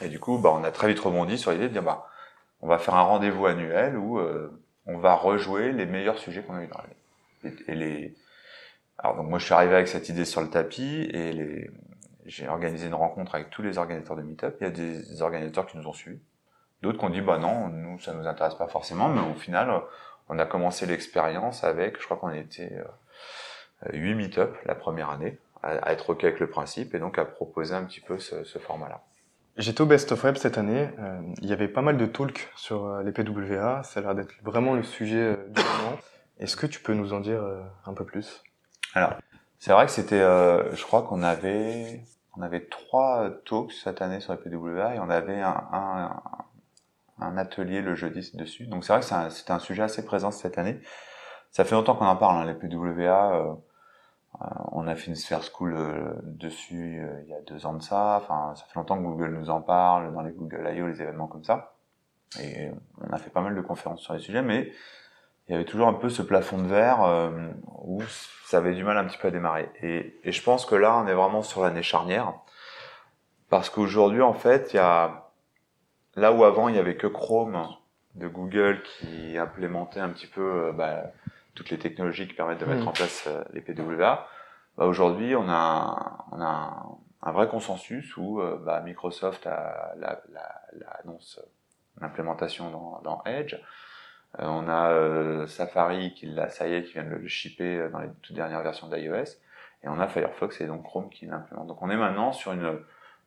Et 0.02 0.08
du 0.08 0.20
coup, 0.20 0.38
bah, 0.38 0.52
on 0.54 0.64
a 0.64 0.72
très 0.72 0.88
vite 0.88 1.00
rebondi 1.00 1.38
sur 1.38 1.52
l'idée 1.52 1.68
de 1.68 1.74
dire, 1.74 1.84
bah, 1.84 2.08
on 2.62 2.68
va 2.68 2.78
faire 2.78 2.96
un 2.96 3.02
rendez-vous 3.02 3.46
annuel 3.46 3.98
où 3.98 4.20
euh, 4.20 4.52
on 4.86 4.98
va 4.98 5.16
rejouer 5.16 5.72
les 5.72 5.86
meilleurs 5.86 6.18
sujets 6.18 6.44
qu'on 6.44 6.56
a 6.56 6.64
eu 6.64 6.68
dans 6.68 6.80
l'année. 6.80 7.58
Et, 7.68 7.76
les... 7.76 8.16
Alors 8.98 9.18
donc 9.18 9.30
moi, 9.30 9.40
je 9.40 9.46
suis 9.46 9.54
arrivé 9.54 9.76
avec 9.76 9.88
cette 9.88 10.10
idée 10.10 10.26
sur 10.26 10.42
le 10.42 10.50
tapis 10.50 11.10
et 11.12 11.32
les... 11.34 11.70
j'ai 12.26 12.48
organisé 12.48 12.88
une 12.88 12.96
rencontre 12.96 13.36
avec 13.36 13.50
tous 13.50 13.62
les 13.62 13.78
organisateurs 13.78 14.18
de 14.18 14.24
Meetup. 14.24 14.56
Il 14.62 14.64
y 14.64 14.68
a 14.68 14.72
des 14.72 15.22
organisateurs 15.22 15.68
qui 15.68 15.78
nous 15.78 15.88
ont 15.88 15.94
suivis, 15.94 16.20
d'autres 16.82 16.98
qui 16.98 17.06
ont 17.06 17.10
dit, 17.10 17.22
bah 17.22 17.38
non, 17.38 17.68
nous 17.68 18.00
ça 18.00 18.14
nous 18.14 18.26
intéresse 18.26 18.56
pas 18.56 18.68
forcément, 18.68 19.10
mais 19.10 19.22
au 19.22 19.36
final, 19.36 19.82
on 20.30 20.40
a 20.40 20.46
commencé 20.46 20.86
l'expérience 20.86 21.64
avec, 21.64 22.00
je 22.00 22.06
crois 22.06 22.18
qu'on 22.18 22.32
était 22.32 22.74
euh, 23.86 23.92
8 23.94 24.16
Meetup 24.16 24.56
la 24.66 24.76
première 24.76 25.10
année 25.10 25.38
à, 25.66 25.92
être 25.92 26.12
OK 26.12 26.24
avec 26.24 26.40
le 26.40 26.48
principe 26.48 26.94
et 26.94 27.00
donc 27.00 27.18
à 27.18 27.26
proposer 27.26 27.76
un 27.76 27.84
petit 27.84 28.02
peu 28.02 28.20
ce, 28.20 28.44
ce 28.44 28.60
format-là. 28.60 29.02
J'étais 29.58 29.82
au 29.82 29.86
Best 29.86 30.12
of 30.12 30.24
Web 30.24 30.36
cette 30.36 30.58
année. 30.58 30.90
Euh, 31.00 31.22
il 31.42 31.48
y 31.48 31.54
avait 31.54 31.70
pas 31.70 31.82
mal 31.82 31.98
de 31.98 32.06
talks 32.06 32.50
sur 32.58 32.86
euh, 32.86 33.04
les 33.04 33.14
PWA. 33.14 33.84
Ça 33.84 34.02
a 34.02 34.04
l'air 34.04 34.16
d'être 34.16 34.34
vraiment 34.44 34.74
le 34.74 34.84
sujet 34.84 35.22
euh, 35.22 35.36
du 35.48 35.62
moment. 35.62 35.98
Est-ce 36.40 36.58
que 36.58 36.68
tu 36.68 36.82
peux 36.82 36.94
nous 36.94 37.14
en 37.14 37.22
dire 37.22 37.42
euh, 37.42 37.62
un 37.86 37.94
peu 37.94 38.04
plus? 38.04 38.44
Alors, 38.94 39.14
c'est 39.58 39.72
vrai 39.72 39.86
que 39.86 39.92
c'était, 39.94 40.20
je 40.20 40.84
crois 40.84 41.02
qu'on 41.04 41.24
avait, 41.24 42.04
on 42.38 42.42
avait 42.42 42.66
trois 42.66 43.30
talks 43.46 43.72
cette 43.72 44.02
année 44.02 44.20
sur 44.20 44.34
les 44.34 44.40
PWA 44.40 44.96
et 44.96 45.00
on 45.00 45.10
avait 45.10 45.42
un, 45.42 45.64
un, 45.72 46.22
un 47.20 47.38
atelier 47.38 47.82
le 47.82 47.96
jeudi 47.96 48.32
dessus. 48.36 48.68
Donc 48.68 48.86
c'est 48.86 48.94
vrai 48.94 49.02
que 49.02 49.34
c'était 49.34 49.52
un, 49.52 49.60
sujet 49.60 49.84
assez 49.84 50.06
présent 50.06 50.32
cette 50.32 50.58
année. 50.58 50.80
Ça 51.52 51.66
fait 51.66 51.76
longtemps 51.76 51.96
qu'on 51.96 52.06
en 52.06 52.16
parle, 52.16 52.38
hein, 52.38 52.46
les 52.46 52.54
PWA. 52.54 53.58
Euh, 54.42 54.46
on 54.72 54.88
a 54.88 54.96
fait 54.96 55.08
une 55.08 55.16
Sphere 55.16 55.44
School 55.44 55.76
euh, 55.76 56.14
dessus 56.24 57.00
euh, 57.00 57.22
il 57.24 57.30
y 57.30 57.34
a 57.34 57.42
deux 57.42 57.66
ans 57.66 57.74
de 57.74 57.82
ça. 57.82 58.20
Enfin, 58.22 58.54
ça 58.56 58.66
fait 58.66 58.76
longtemps 58.76 58.98
que 58.98 59.04
Google 59.04 59.32
nous 59.32 59.50
en 59.50 59.62
parle 59.62 60.14
dans 60.14 60.22
les 60.22 60.32
Google 60.32 60.70
I.O., 60.74 60.88
les 60.88 61.02
événements 61.02 61.28
comme 61.28 61.44
ça. 61.44 61.76
Et 62.42 62.70
on 63.00 63.14
a 63.14 63.18
fait 63.18 63.30
pas 63.30 63.42
mal 63.42 63.56
de 63.56 63.62
conférences 63.62 64.02
sur 64.02 64.14
les 64.14 64.20
sujets, 64.20 64.42
mais 64.42 64.72
il 65.48 65.54
y 65.54 65.56
avait 65.56 65.66
toujours 65.66 65.88
un 65.88 65.94
peu 65.94 66.10
ce 66.10 66.22
plafond 66.22 66.58
de 66.58 66.68
verre 66.68 67.32
où 67.84 68.02
ça 68.46 68.58
avait 68.58 68.74
du 68.74 68.84
mal 68.84 68.98
un 68.98 69.06
petit 69.06 69.18
peu 69.18 69.30
à 69.30 69.32
démarrer. 69.32 69.70
Et, 69.82 70.20
je 70.30 70.42
pense 70.42 70.66
que 70.66 70.76
là, 70.76 70.98
on 70.98 71.08
est 71.08 71.14
vraiment 71.14 71.44
sur 71.44 71.64
l'année 71.64 71.84
charnière, 71.84 72.34
parce 73.50 73.70
qu'aujourd'hui, 73.70 74.22
en 74.22 74.34
fait, 74.34 74.74
il 74.74 74.78
y 74.78 74.80
a 74.80 75.32
là 76.16 76.34
où 76.34 76.44
avant 76.44 76.68
il 76.68 76.76
y 76.76 76.80
avait 76.80 76.98
que 76.98 77.08
Chrome 77.08 77.68
de 78.16 78.28
Google 78.28 78.82
qui 78.84 79.38
implémentait 79.38 80.00
un 80.02 80.10
petit 80.10 80.28
peu 80.28 80.74
bah, 80.74 81.04
toutes 81.56 81.70
les 81.70 81.80
technologies 81.80 82.28
qui 82.28 82.34
permettent 82.34 82.60
de 82.60 82.66
mettre 82.66 82.86
mm. 82.86 82.90
en 82.90 82.92
place 82.92 83.28
euh, 83.28 83.44
les 83.54 83.62
PWA, 83.62 84.28
bah 84.78 84.86
aujourd'hui 84.86 85.36
on 85.36 85.48
a, 85.50 86.26
on 86.32 86.42
a 86.42 86.86
un, 87.22 87.32
vrai 87.32 87.48
consensus 87.48 88.16
où 88.18 88.42
euh, 88.42 88.62
bah, 88.64 88.82
Microsoft 88.82 89.48
a, 89.48 89.94
la, 89.98 90.22
la, 90.32 90.62
la 90.74 90.88
annonce 91.04 91.40
l'implémentation 92.00 92.70
dans, 92.70 93.02
dans, 93.04 93.24
Edge. 93.26 93.56
Euh, 94.40 94.46
on 94.48 94.68
a 94.68 95.48
Safari 95.48 96.14
qui 96.14 96.26
l'a, 96.28 96.50
ça 96.50 96.68
y 96.68 96.74
est, 96.74 96.84
qui 96.84 96.94
vient 96.94 97.06
de 97.06 97.10
le 97.10 97.28
shipper 97.28 97.88
dans 97.90 98.00
les 98.00 98.10
toutes 98.22 98.36
dernières 98.36 98.62
versions 98.62 98.90
d'iOS. 98.90 99.38
Et 99.84 99.88
on 99.88 100.00
a 100.00 100.08
Firefox 100.08 100.60
et 100.60 100.68
donc 100.68 100.84
Chrome 100.84 101.10
qui 101.10 101.26
l'implémente. 101.26 101.68
Donc 101.68 101.82
on 101.82 101.90
est 101.90 101.96
maintenant 101.96 102.34
sur 102.34 102.52
une, 102.52 102.80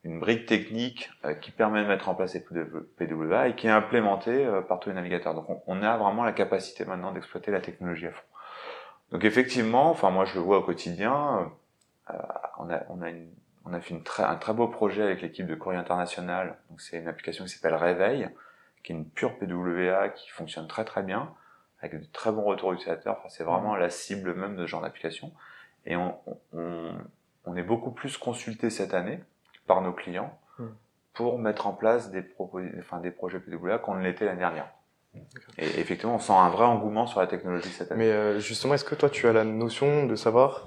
une 0.04 0.20
brique 0.20 0.46
technique 0.46 1.10
qui 1.40 1.50
permet 1.50 1.82
de 1.82 1.88
mettre 1.88 2.08
en 2.08 2.14
place 2.14 2.34
les 2.34 2.40
PWA 2.40 3.48
et 3.48 3.56
qui 3.56 3.66
est 3.66 3.70
implémentée 3.70 4.48
par 4.68 4.78
tous 4.80 4.90
les 4.90 4.94
navigateurs. 4.94 5.34
Donc 5.34 5.50
on, 5.50 5.60
on, 5.66 5.82
a 5.82 5.96
vraiment 5.96 6.22
la 6.22 6.32
capacité 6.32 6.84
maintenant 6.84 7.12
d'exploiter 7.12 7.50
la 7.50 7.60
technologie 7.60 8.06
à 8.06 8.12
fond. 8.12 8.22
Donc 9.10 9.24
effectivement, 9.24 9.90
enfin 9.90 10.10
moi 10.10 10.24
je 10.24 10.34
le 10.34 10.40
vois 10.40 10.58
au 10.58 10.62
quotidien, 10.62 11.50
euh, 12.10 12.14
on, 12.58 12.70
a, 12.70 12.82
on, 12.88 13.00
a 13.00 13.10
une, 13.10 13.30
on 13.64 13.72
a 13.72 13.80
fait 13.80 13.94
une 13.94 14.02
très, 14.02 14.22
un 14.22 14.36
très 14.36 14.52
beau 14.52 14.68
projet 14.68 15.02
avec 15.02 15.22
l'équipe 15.22 15.46
de 15.46 15.54
Courrier 15.54 15.78
International. 15.78 16.58
Donc 16.70 16.80
c'est 16.80 16.98
une 16.98 17.08
application 17.08 17.44
qui 17.44 17.50
s'appelle 17.50 17.74
Réveil, 17.74 18.28
qui 18.82 18.92
est 18.92 18.96
une 18.96 19.08
pure 19.08 19.38
PWA 19.38 20.10
qui 20.10 20.28
fonctionne 20.30 20.68
très 20.68 20.84
très 20.84 21.02
bien, 21.02 21.32
avec 21.80 21.98
de 21.98 22.06
très 22.12 22.32
bons 22.32 22.44
retours 22.44 22.72
utilisateurs. 22.72 23.16
Enfin, 23.18 23.28
c'est 23.28 23.44
vraiment 23.44 23.76
la 23.76 23.90
cible 23.90 24.34
même 24.34 24.56
de 24.56 24.62
ce 24.62 24.70
genre 24.70 24.82
d'application. 24.82 25.32
Et 25.86 25.96
on, 25.96 26.18
on, 26.52 26.92
on, 27.46 27.56
est 27.56 27.62
beaucoup 27.62 27.92
plus 27.92 28.18
consulté 28.18 28.68
cette 28.68 28.92
année 28.92 29.20
par 29.68 29.80
nos 29.82 29.92
clients 29.92 30.36
Hmm. 30.58 30.66
pour 31.14 31.38
mettre 31.38 31.68
en 31.68 31.72
place 31.72 32.10
des, 32.10 32.20
propos- 32.22 32.60
enfin, 32.80 32.98
des 32.98 33.12
projets 33.12 33.38
PWA 33.38 33.78
qu'on 33.78 33.94
ne 33.94 34.02
l'était 34.02 34.24
l'année 34.24 34.40
dernière. 34.40 34.68
Et 35.56 35.78
effectivement, 35.80 36.16
on 36.16 36.18
sent 36.18 36.32
un 36.32 36.48
vrai 36.50 36.64
engouement 36.64 37.06
sur 37.06 37.20
la 37.20 37.28
technologie 37.28 37.68
cette 37.70 37.92
année. 37.92 38.06
Mais 38.06 38.10
euh, 38.12 38.40
justement, 38.40 38.74
est-ce 38.74 38.84
que 38.84 38.96
toi, 38.96 39.08
tu 39.08 39.28
as 39.28 39.32
la 39.32 39.44
notion 39.44 40.06
de 40.06 40.16
savoir 40.16 40.66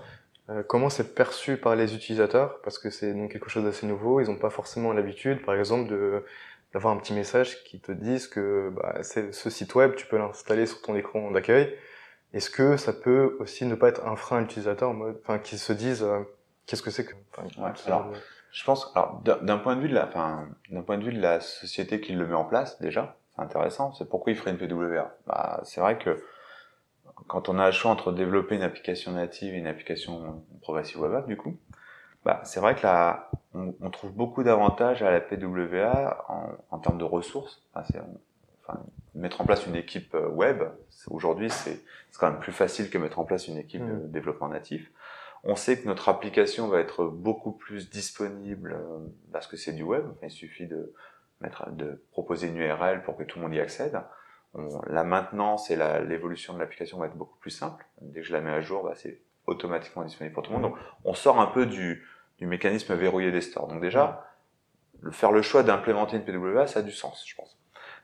euh, 0.49 0.63
comment 0.63 0.89
c'est 0.89 1.13
perçu 1.13 1.57
par 1.57 1.75
les 1.75 1.93
utilisateurs? 1.93 2.61
Parce 2.61 2.79
que 2.79 2.89
c'est 2.89 3.13
donc 3.13 3.31
quelque 3.33 3.49
chose 3.49 3.65
d'assez 3.65 3.85
nouveau. 3.85 4.21
Ils 4.21 4.27
n'ont 4.29 4.37
pas 4.39 4.49
forcément 4.49 4.93
l'habitude, 4.93 5.43
par 5.45 5.55
exemple, 5.55 5.89
de 5.89 6.23
d'avoir 6.73 6.93
un 6.93 6.97
petit 6.97 7.13
message 7.13 7.61
qui 7.65 7.81
te 7.81 7.91
dise 7.91 8.27
que 8.29 8.71
bah, 8.73 8.99
c'est 9.03 9.33
ce 9.33 9.49
site 9.49 9.75
web, 9.75 9.95
tu 9.95 10.07
peux 10.07 10.17
l'installer 10.17 10.65
sur 10.65 10.81
ton 10.81 10.95
écran 10.95 11.29
d'accueil. 11.31 11.75
Est-ce 12.33 12.49
que 12.49 12.77
ça 12.77 12.93
peut 12.93 13.35
aussi 13.41 13.65
ne 13.65 13.75
pas 13.75 13.89
être 13.89 14.07
un 14.07 14.15
frein 14.15 14.37
à 14.37 14.39
l'utilisateur, 14.39 14.89
en 14.91 14.93
mode, 14.93 15.19
enfin, 15.21 15.37
qu'ils 15.37 15.59
se 15.59 15.73
disent 15.73 16.01
euh, 16.03 16.21
qu'est-ce 16.65 16.81
que 16.81 16.91
c'est 16.91 17.03
que 17.05 17.13
enfin, 17.35 17.43
Ouais, 17.61 17.71
alors, 17.87 18.07
Je 18.51 18.63
pense, 18.65 18.91
alors, 18.95 19.21
d'un 19.21 19.57
point 19.57 19.75
de 19.75 19.81
vue 19.81 19.89
de 19.89 19.93
la, 19.95 20.05
enfin, 20.07 20.47
d'un 20.69 20.81
point 20.81 20.97
de 20.97 21.03
vue 21.05 21.13
de 21.13 21.21
la 21.21 21.39
société 21.39 22.01
qui 22.01 22.11
le 22.13 22.27
met 22.27 22.33
en 22.35 22.43
place, 22.45 22.79
déjà, 22.81 23.15
c'est 23.35 23.41
intéressant. 23.41 23.93
C'est 23.93 24.09
pourquoi 24.09 24.31
il 24.33 24.37
ferait 24.37 24.51
une 24.51 24.57
PWA. 24.57 25.15
Bah, 25.25 25.61
c'est 25.63 25.79
vrai 25.79 25.97
que 25.97 26.21
quand 27.27 27.47
on 27.49 27.57
a 27.59 27.67
le 27.67 27.71
choix 27.71 27.91
entre 27.91 28.11
développer 28.11 28.55
une 28.55 28.61
application 28.63 29.11
native 29.13 29.53
et 29.53 29.57
une 29.57 29.67
application 29.67 30.43
progressive 30.61 30.99
web 30.99 31.13
app, 31.13 31.27
du 31.27 31.37
coup, 31.37 31.57
bah, 32.25 32.41
c'est 32.43 32.59
vrai 32.59 32.75
que 32.75 32.83
là, 32.85 33.29
on, 33.53 33.73
on 33.81 33.89
trouve 33.89 34.11
beaucoup 34.11 34.43
d'avantages 34.43 35.01
à 35.01 35.11
la 35.11 35.21
PWA 35.21 36.25
en, 36.27 36.49
en 36.71 36.79
termes 36.79 36.97
de 36.97 37.03
ressources. 37.05 37.63
Enfin, 37.73 37.85
c'est- 37.91 38.01
enfin, 38.67 38.79
mettre 39.15 39.39
en 39.41 39.45
place 39.45 39.65
une 39.65 39.75
équipe 39.75 40.13
euh, 40.13 40.27
web, 40.27 40.61
aujourd'hui, 41.09 41.49
c'est 41.49 41.81
c'est 42.11 42.19
quand 42.19 42.29
même 42.29 42.39
plus 42.39 42.51
facile 42.51 42.89
que 42.89 42.97
mettre 42.97 43.19
en 43.19 43.23
place 43.23 43.47
une 43.47 43.57
équipe 43.57 43.85
de 43.85 43.93
Mhm. 43.93 44.11
développement 44.11 44.49
natif. 44.49 44.91
On 45.43 45.55
sait 45.55 45.79
que 45.79 45.87
notre 45.87 46.09
application 46.09 46.67
va 46.67 46.79
être 46.79 47.05
beaucoup 47.05 47.51
plus 47.51 47.89
disponible 47.89 48.73
euh, 48.73 48.99
parce 49.31 49.47
que 49.47 49.57
c'est 49.57 49.73
du 49.73 49.83
web. 49.83 50.05
Il 50.21 50.29
suffit 50.29 50.67
de 50.67 50.93
mettre, 51.39 51.71
de 51.71 52.03
proposer 52.11 52.47
une 52.47 52.57
URL 52.57 53.03
pour 53.03 53.17
que 53.17 53.23
tout 53.23 53.39
le 53.39 53.43
monde 53.45 53.55
y 53.55 53.59
accède. 53.59 53.99
La 54.87 55.05
maintenance 55.05 55.71
et 55.71 55.77
l'évolution 55.77 56.53
de 56.53 56.59
l'application 56.59 56.97
va 56.97 57.05
être 57.05 57.15
beaucoup 57.15 57.37
plus 57.37 57.51
simple. 57.51 57.85
Dès 58.01 58.19
que 58.19 58.27
je 58.27 58.33
la 58.33 58.41
mets 58.41 58.51
à 58.51 58.61
jour, 58.61 58.83
bah, 58.83 58.93
c'est 58.95 59.21
automatiquement 59.47 60.03
disponible 60.03 60.33
pour 60.33 60.43
tout 60.43 60.51
le 60.51 60.59
monde. 60.59 60.71
Donc, 60.71 60.79
on 61.05 61.13
sort 61.13 61.39
un 61.39 61.47
peu 61.47 61.65
du, 61.65 62.05
du 62.37 62.45
mécanisme 62.45 62.93
verrouillé 62.95 63.31
des 63.31 63.41
stores. 63.41 63.67
Donc 63.67 63.81
déjà, 63.81 64.27
le, 65.01 65.11
faire 65.11 65.31
le 65.31 65.41
choix 65.41 65.63
d'implémenter 65.63 66.17
une 66.17 66.25
PWA, 66.25 66.67
ça 66.67 66.79
a 66.79 66.83
du 66.83 66.91
sens, 66.91 67.23
je 67.25 67.35
pense. 67.35 67.57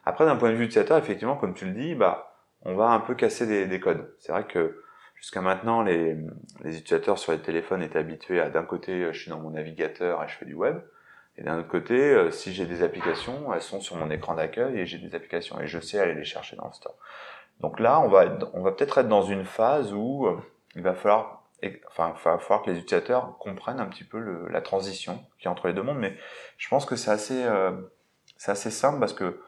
Après, 0.06 0.26
d'un 0.26 0.38
point 0.38 0.52
de 0.52 0.56
vue 0.56 0.64
utilisateur, 0.64 0.98
effectivement, 0.98 1.36
comme 1.36 1.54
tu 1.54 1.66
le 1.66 1.74
dis, 1.74 1.96
bah, 1.96 2.34
on 2.62 2.76
va 2.76 2.92
un 2.92 3.02
peu 3.02 3.14
casser 3.14 3.46
des, 3.46 3.68
des 3.68 3.80
codes. 3.80 4.14
C'est 4.20 4.32
vrai 4.32 4.46
que 4.46 4.84
jusqu'à 5.18 5.42
maintenant, 5.42 5.82
les, 5.82 6.16
les 6.64 6.78
utilisateurs 6.78 7.18
sur 7.20 7.32
les 7.32 7.40
téléphones 7.40 7.82
étaient 7.84 8.00
habitués 8.00 8.40
à 8.40 8.50
d'un 8.50 8.64
côté, 8.64 8.92
euh, 9.04 9.14
je 9.14 9.20
suis 9.22 9.30
dans 9.30 9.40
mon 9.40 9.52
navigateur 9.52 10.24
et 10.24 10.28
je 10.28 10.36
fais 10.36 10.46
du 10.46 10.54
web. 10.54 10.78
Et 11.38 11.44
d'un 11.44 11.60
autre 11.60 11.68
côté, 11.68 11.94
euh, 12.00 12.32
si 12.32 12.54
j'ai 12.54 12.66
des 12.66 12.82
applications, 12.82 13.54
elles 13.54 13.62
sont 13.62 13.80
sur 13.80 13.96
mon 13.96 14.10
écran 14.10 14.34
d'accueil 14.36 14.80
et 14.80 14.86
j'ai 14.88 14.98
des 14.98 15.14
applications 15.14 15.60
et 15.60 15.68
je 15.68 15.80
sais 15.80 16.00
aller 16.00 16.16
les 16.16 16.24
chercher 16.26 16.56
dans 16.56 16.66
le 16.68 16.74
store. 16.74 16.96
Donc 17.60 17.80
là, 17.80 18.00
on 18.00 18.08
va, 18.08 18.26
être- 18.26 18.50
on 18.54 18.62
va 18.62 18.72
peut-être 18.72 18.98
être 19.00 19.08
dans 19.08 19.22
une 19.24 19.46
phase 19.46 19.94
où 19.94 20.26
euh, 20.28 20.38
il 20.76 20.82
va 20.82 20.94
falloir, 20.96 21.44
enfin, 21.90 22.14
il 22.16 22.24
va 22.24 22.38
falloir 22.40 22.62
que 22.64 22.72
les 22.72 22.78
utilisateurs 22.78 23.38
comprennent 23.40 23.80
un 23.80 23.86
petit 23.88 24.04
peu 24.04 24.20
le- 24.20 24.48
la 24.50 24.62
transition 24.62 25.24
qui 25.40 25.48
est 25.48 25.50
entre 25.50 25.68
les 25.68 25.74
deux 25.74 25.84
mondes. 25.84 26.00
Mais 26.00 26.16
je 26.58 26.68
pense 26.70 26.86
que 26.86 26.96
c'est 26.96 27.12
assez, 27.12 27.44
euh, 27.46 27.72
c'est 28.38 28.52
assez 28.52 28.72
simple 28.72 29.00
parce 29.00 29.14
que 29.14 29.40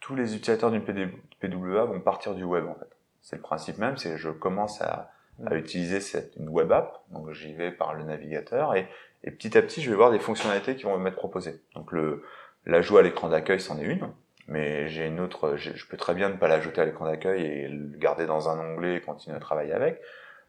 tous 0.00 0.14
les 0.14 0.34
utilisateurs 0.36 0.70
d'une 0.70 0.84
PWA 0.84 1.84
vont 1.84 2.00
partir 2.00 2.34
du 2.34 2.44
web 2.44 2.66
en 2.66 2.74
fait. 2.74 2.90
C'est 3.22 3.36
le 3.36 3.42
principe 3.42 3.78
même, 3.78 3.96
c'est 3.96 4.16
je 4.16 4.30
commence 4.30 4.80
à, 4.80 5.10
à 5.46 5.54
utiliser 5.54 6.00
cette, 6.00 6.34
une 6.36 6.48
web 6.48 6.72
app, 6.72 7.02
donc 7.10 7.30
j'y 7.32 7.52
vais 7.52 7.70
par 7.70 7.94
le 7.94 8.04
navigateur 8.04 8.74
et, 8.74 8.88
et 9.24 9.30
petit 9.30 9.56
à 9.58 9.62
petit 9.62 9.82
je 9.82 9.90
vais 9.90 9.96
voir 9.96 10.10
des 10.10 10.18
fonctionnalités 10.18 10.76
qui 10.76 10.84
vont 10.84 10.96
m'être 10.98 11.16
proposées. 11.16 11.60
Donc 11.74 11.92
le 11.92 12.24
l'ajout 12.66 12.98
à 12.98 13.02
l'écran 13.02 13.28
d'accueil 13.28 13.60
c'en 13.60 13.78
est 13.78 13.84
une, 13.84 14.10
mais 14.46 14.88
j'ai 14.88 15.06
une 15.06 15.20
autre, 15.20 15.56
je 15.56 15.86
peux 15.86 15.96
très 15.96 16.14
bien 16.14 16.28
ne 16.30 16.36
pas 16.36 16.48
l'ajouter 16.48 16.80
à 16.80 16.84
l'écran 16.84 17.04
d'accueil 17.06 17.42
et 17.44 17.68
le 17.68 17.96
garder 17.98 18.26
dans 18.26 18.48
un 18.48 18.58
onglet 18.58 18.96
et 18.96 19.00
continuer 19.00 19.36
à 19.36 19.40
travailler 19.40 19.72
avec. 19.72 20.00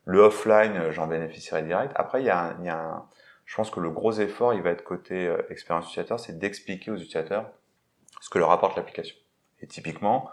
Le 0.06 0.20
offline, 0.22 0.76
euh, 0.78 0.92
j'en 0.92 1.08
bénéficierai 1.08 1.62
direct. 1.64 1.92
Après 1.96 2.22
il 2.22 2.26
y 2.26 2.30
a, 2.30 2.40
un- 2.46 2.56
il 2.60 2.66
y 2.66 2.70
a 2.70 2.80
un, 2.80 3.06
je 3.46 3.56
pense 3.56 3.70
que 3.70 3.80
le 3.80 3.90
gros 3.90 4.14
effort, 4.14 4.54
il 4.54 4.62
va 4.62 4.70
être 4.72 4.84
côté 4.84 5.28
euh, 5.28 5.42
expérience 5.50 5.86
utilisateur, 5.86 6.20
c'est 6.20 6.38
d'expliquer 6.40 6.92
aux 6.92 6.96
utilisateurs 6.96 7.52
ce 8.22 8.30
que 8.30 8.40
leur 8.40 8.52
apporte 8.52 8.76
l'application. 8.78 9.16
Et 9.62 9.68
typiquement, 9.68 10.30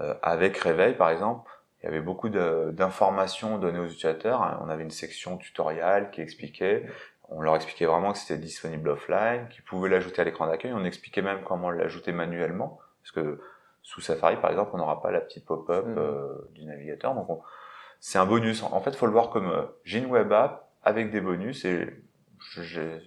euh, 0.00 0.14
avec 0.22 0.56
Réveil, 0.58 0.94
par 0.94 1.10
exemple, 1.10 1.50
il 1.84 1.88
y 1.88 1.88
avait 1.88 2.00
beaucoup 2.00 2.30
d'informations 2.30 3.58
données 3.58 3.78
aux 3.78 3.84
utilisateurs. 3.84 4.42
hein. 4.42 4.58
On 4.64 4.70
avait 4.70 4.84
une 4.84 4.90
section 4.90 5.36
tutoriel 5.36 6.10
qui 6.12 6.22
expliquait, 6.22 6.86
on 7.28 7.42
leur 7.42 7.54
expliquait 7.56 7.84
vraiment 7.84 8.12
que 8.12 8.18
c'était 8.18 8.38
disponible 8.38 8.88
offline, 8.88 9.48
qu'ils 9.50 9.64
pouvaient 9.64 9.90
l'ajouter 9.90 10.22
à 10.22 10.24
l'écran 10.24 10.46
d'accueil. 10.46 10.72
On 10.72 10.84
expliquait 10.86 11.20
même 11.20 11.42
comment 11.44 11.70
l'ajouter 11.70 12.12
manuellement, 12.12 12.78
parce 13.02 13.12
que 13.12 13.38
sous 13.82 14.00
Safari, 14.00 14.36
par 14.36 14.50
exemple, 14.50 14.70
on 14.72 14.78
n'aura 14.78 15.02
pas 15.02 15.10
la 15.10 15.20
petite 15.20 15.44
pop-up 15.44 15.84
euh, 15.98 16.48
du 16.54 16.64
navigateur. 16.64 17.14
Donc, 17.14 17.28
on- 17.28 17.42
c'est 18.00 18.16
un 18.18 18.24
bonus. 18.24 18.62
En 18.62 18.80
fait, 18.80 18.96
faut 18.96 19.04
le 19.04 19.12
voir 19.12 19.28
comme 19.28 19.50
euh, 19.50 19.64
j'ai 19.84 19.98
une 19.98 20.06
web 20.06 20.32
app 20.32 20.70
avec 20.84 21.10
des 21.10 21.20
bonus 21.20 21.66
et 21.66 22.02
je- 22.38 22.62
je- 22.62 22.98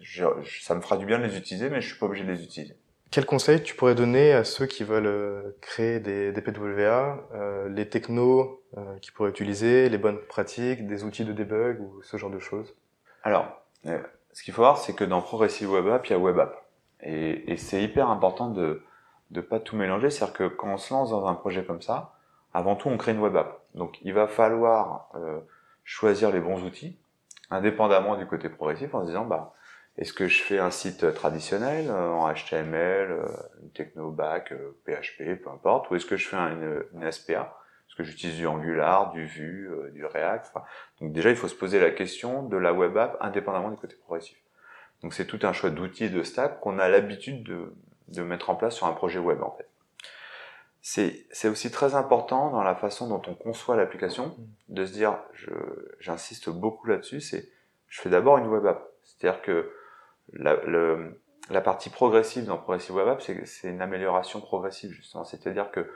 je- 0.43 0.61
ça 0.63 0.75
me 0.75 0.81
fera 0.81 0.97
du 0.97 1.07
bien 1.07 1.17
de 1.17 1.23
les 1.23 1.35
utiliser, 1.35 1.71
mais 1.71 1.81
je 1.81 1.87
suis 1.89 1.97
pas 1.99 2.05
obligé 2.05 2.25
de 2.25 2.31
les 2.31 2.43
utiliser. 2.43 2.77
Quel 3.09 3.25
conseil 3.25 3.63
tu 3.63 3.75
pourrais 3.75 3.95
donner 3.95 4.33
à 4.33 4.43
ceux 4.43 4.65
qui 4.65 4.83
veulent 4.83 5.07
euh, 5.07 5.57
créer 5.61 5.99
des, 5.99 6.31
des 6.31 6.41
PWA, 6.41 7.27
euh, 7.33 7.69
les 7.69 7.87
technos 7.87 8.61
euh, 8.77 8.97
qu'ils 8.99 9.13
pourraient 9.13 9.29
utiliser, 9.29 9.89
les 9.89 9.97
bonnes 9.97 10.19
pratiques, 10.27 10.85
des 10.87 11.03
outils 11.03 11.23
de 11.23 11.31
debug 11.31 11.79
ou 11.79 12.01
ce 12.03 12.17
genre 12.17 12.29
de 12.29 12.39
choses? 12.39 12.75
Alors, 13.23 13.47
euh, 13.85 14.01
ce 14.33 14.43
qu'il 14.43 14.53
faut 14.53 14.61
voir, 14.61 14.77
c'est 14.77 14.93
que 14.93 15.05
dans 15.05 15.21
Progressive 15.21 15.71
Web 15.71 15.87
App, 15.87 16.05
il 16.07 16.11
y 16.11 16.15
a 16.15 16.19
Web 16.19 16.37
App. 16.37 16.65
Et, 17.01 17.51
et 17.51 17.57
c'est 17.57 17.81
hyper 17.81 18.09
important 18.09 18.49
de 18.49 18.83
ne 19.31 19.41
pas 19.41 19.59
tout 19.59 19.75
mélanger. 19.75 20.09
C'est-à-dire 20.09 20.35
que 20.35 20.47
quand 20.47 20.73
on 20.73 20.77
se 20.77 20.93
lance 20.93 21.09
dans 21.09 21.25
un 21.27 21.33
projet 21.33 21.63
comme 21.63 21.81
ça, 21.81 22.13
avant 22.53 22.75
tout, 22.75 22.89
on 22.89 22.97
crée 22.97 23.13
une 23.13 23.19
Web 23.19 23.35
App. 23.37 23.61
Donc, 23.73 23.99
il 24.01 24.13
va 24.13 24.27
falloir 24.27 25.09
euh, 25.15 25.39
choisir 25.83 26.31
les 26.31 26.39
bons 26.39 26.63
outils, 26.63 26.99
indépendamment 27.51 28.17
du 28.17 28.25
côté 28.25 28.49
progressif, 28.49 28.93
en 28.93 29.01
se 29.01 29.07
disant, 29.07 29.25
bah, 29.25 29.53
est-ce 29.97 30.13
que 30.13 30.27
je 30.27 30.41
fais 30.43 30.59
un 30.59 30.71
site 30.71 31.13
traditionnel 31.13 31.89
euh, 31.89 32.09
en 32.11 32.31
HTML, 32.31 33.11
euh, 33.11 33.25
une 33.63 33.71
techno 33.71 34.11
back, 34.11 34.51
euh, 34.51 34.77
PHP, 34.85 35.41
peu 35.43 35.49
importe, 35.49 35.89
ou 35.89 35.95
est-ce 35.95 36.05
que 36.05 36.17
je 36.17 36.27
fais 36.27 36.35
un- 36.37 36.51
une, 36.51 36.83
une 36.93 37.11
SPA 37.11 37.57
Est-ce 37.87 37.95
que 37.95 38.03
j'utilise 38.03 38.37
du 38.37 38.45
Angular, 38.47 39.11
du 39.11 39.25
Vue, 39.25 39.69
euh, 39.71 39.89
du 39.91 40.05
React 40.05 40.53
Donc 41.01 41.13
déjà, 41.13 41.29
il 41.31 41.35
faut 41.35 41.47
se 41.47 41.55
poser 41.55 41.79
la 41.79 41.91
question 41.91 42.43
de 42.43 42.57
la 42.57 42.73
web 42.73 42.95
app 42.97 43.17
indépendamment 43.21 43.71
du 43.71 43.77
côté 43.77 43.95
progressif. 43.95 44.37
Donc 45.01 45.13
c'est 45.13 45.25
tout 45.25 45.39
un 45.43 45.53
choix 45.53 45.69
d'outils 45.69 46.05
et 46.05 46.09
de 46.09 46.23
stack 46.23 46.59
qu'on 46.59 46.79
a 46.79 46.89
l'habitude 46.89 47.43
de, 47.43 47.73
de 48.07 48.23
mettre 48.23 48.49
en 48.49 48.55
place 48.55 48.75
sur 48.75 48.87
un 48.87 48.93
projet 48.93 49.19
web 49.19 49.41
en 49.43 49.51
fait. 49.51 49.67
C'est 50.81 51.49
aussi 51.49 51.69
très 51.69 51.95
important 51.95 52.49
dans 52.49 52.63
la 52.63 52.73
façon 52.73 53.09
dont 53.09 53.21
on 53.27 53.35
conçoit 53.35 53.75
l'application 53.75 54.37
de 54.69 54.85
se 54.85 54.93
dire, 54.93 55.19
j'insiste 55.99 56.49
beaucoup 56.49 56.87
là-dessus, 56.87 57.19
c'est 57.19 57.49
je 57.87 57.99
fais 58.01 58.09
d'abord 58.09 58.37
une 58.37 58.47
web 58.47 58.65
app. 58.65 58.87
C'est-à-dire 59.03 59.41
que 59.41 59.69
la, 60.33 60.55
le- 60.65 61.19
la 61.49 61.61
partie 61.61 61.89
progressive 61.89 62.45
dans 62.45 62.57
Progressive 62.57 62.95
Web 62.95 63.07
App, 63.07 63.21
c'est 63.21 63.69
une 63.69 63.81
amélioration 63.81 64.41
progressive 64.41 64.91
justement. 64.91 65.23
C'est-à-dire 65.23 65.71
que 65.71 65.89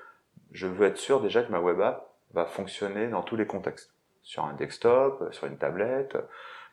je 0.52 0.68
veux 0.68 0.88
être 0.88 0.98
sûr 0.98 1.22
déjà 1.22 1.44
que 1.44 1.52
ma 1.52 1.60
web 1.60 1.82
app 1.82 2.10
va 2.34 2.46
fonctionner 2.46 3.10
dans 3.10 3.22
tous 3.22 3.36
les 3.36 3.46
contextes. 3.46 3.94
Sur 4.24 4.46
un 4.46 4.54
desktop, 4.54 5.34
sur 5.34 5.48
une 5.48 5.58
tablette, 5.58 6.18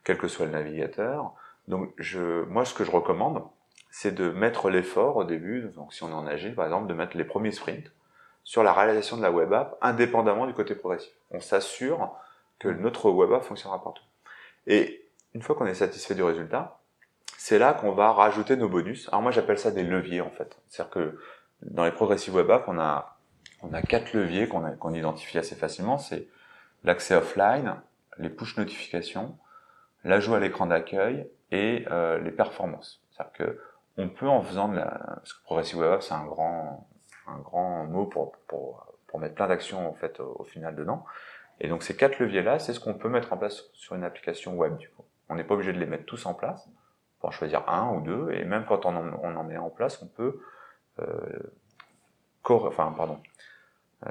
quel 0.04 0.18
que 0.18 0.28
soit 0.28 0.46
le 0.46 0.52
navigateur. 0.52 1.34
Donc 1.66 1.92
je, 1.98 2.44
moi 2.44 2.64
ce 2.64 2.72
que 2.74 2.84
je 2.84 2.90
recommande, 2.90 3.42
c'est 3.90 4.14
de 4.14 4.30
mettre 4.30 4.70
l'effort 4.70 5.16
au 5.16 5.24
début, 5.24 5.62
donc 5.74 5.92
si 5.92 6.04
on 6.04 6.10
est 6.10 6.14
en 6.14 6.26
agile 6.26 6.54
par 6.54 6.66
exemple, 6.66 6.86
de 6.86 6.94
mettre 6.94 7.16
les 7.16 7.24
premiers 7.24 7.52
sprints 7.52 7.90
sur 8.44 8.62
la 8.62 8.72
réalisation 8.72 9.16
de 9.16 9.22
la 9.22 9.32
web 9.32 9.52
app 9.52 9.76
indépendamment 9.80 10.46
du 10.46 10.54
côté 10.54 10.74
progressif. 10.74 11.12
On 11.30 11.40
s'assure 11.40 12.14
que 12.58 12.68
notre 12.68 13.10
web 13.10 13.32
app 13.32 13.42
fonctionnera 13.42 13.82
partout. 13.82 14.04
Et 14.66 15.04
une 15.34 15.42
fois 15.42 15.56
qu'on 15.56 15.66
est 15.66 15.74
satisfait 15.74 16.14
du 16.14 16.22
résultat, 16.22 16.77
c'est 17.48 17.58
là 17.58 17.72
qu'on 17.72 17.92
va 17.92 18.12
rajouter 18.12 18.56
nos 18.56 18.68
bonus. 18.68 19.08
Alors 19.08 19.22
moi 19.22 19.30
j'appelle 19.30 19.58
ça 19.58 19.70
des 19.70 19.82
leviers 19.82 20.20
en 20.20 20.28
fait. 20.28 20.60
C'est-à-dire 20.68 20.90
que 20.90 21.18
dans 21.62 21.86
les 21.86 21.92
progressive 21.92 22.34
web 22.34 22.50
apps, 22.50 22.66
on 22.68 22.78
a 22.78 23.16
on 23.62 23.72
a 23.72 23.80
quatre 23.80 24.12
leviers 24.12 24.48
qu'on 24.48 24.92
identifie 24.92 25.38
assez 25.38 25.56
facilement. 25.56 25.96
C'est 25.96 26.28
l'accès 26.84 27.14
offline, 27.14 27.76
les 28.18 28.28
push 28.28 28.58
notifications, 28.58 29.38
l'ajout 30.04 30.34
à 30.34 30.40
l'écran 30.40 30.66
d'accueil 30.66 31.26
et 31.50 31.86
euh, 31.90 32.18
les 32.18 32.32
performances. 32.32 33.02
C'est-à-dire 33.10 33.32
que 33.32 33.60
on 33.96 34.10
peut 34.10 34.28
en 34.28 34.42
faisant 34.42 34.68
de 34.68 34.76
la 34.76 34.90
parce 35.16 35.32
que 35.32 35.42
progressive 35.44 35.78
web 35.78 35.92
app 35.92 36.02
c'est 36.02 36.12
un 36.12 36.26
grand 36.26 36.86
un 37.26 37.38
grand 37.38 37.86
mot 37.86 38.04
pour 38.04 38.32
pour 38.46 38.92
pour 39.06 39.20
mettre 39.20 39.36
plein 39.36 39.48
d'actions 39.48 39.88
en 39.88 39.94
fait 39.94 40.20
au, 40.20 40.36
au 40.40 40.44
final 40.44 40.76
dedans. 40.76 41.02
Et 41.60 41.68
donc 41.68 41.82
ces 41.82 41.96
quatre 41.96 42.18
leviers 42.18 42.42
là, 42.42 42.58
c'est 42.58 42.74
ce 42.74 42.78
qu'on 42.80 42.92
peut 42.92 43.08
mettre 43.08 43.32
en 43.32 43.38
place 43.38 43.70
sur 43.72 43.94
une 43.94 44.04
application 44.04 44.54
web 44.54 44.76
du 44.76 44.90
coup. 44.90 45.06
On 45.30 45.34
n'est 45.34 45.44
pas 45.44 45.54
obligé 45.54 45.72
de 45.72 45.78
les 45.78 45.86
mettre 45.86 46.04
tous 46.04 46.26
en 46.26 46.34
place. 46.34 46.68
On 47.18 47.22
peut 47.22 47.28
en 47.28 47.30
choisir 47.30 47.68
un 47.68 47.92
ou 47.94 48.00
deux 48.00 48.30
et 48.32 48.44
même 48.44 48.64
quand 48.66 48.86
on 48.86 48.96
en, 48.96 49.12
on 49.22 49.36
en 49.36 49.44
met 49.44 49.56
en 49.56 49.70
place, 49.70 50.02
on 50.02 50.06
peut 50.06 50.40
euh, 51.00 51.52
enfin 52.50 52.92
pardon 52.96 53.20
euh, 54.06 54.10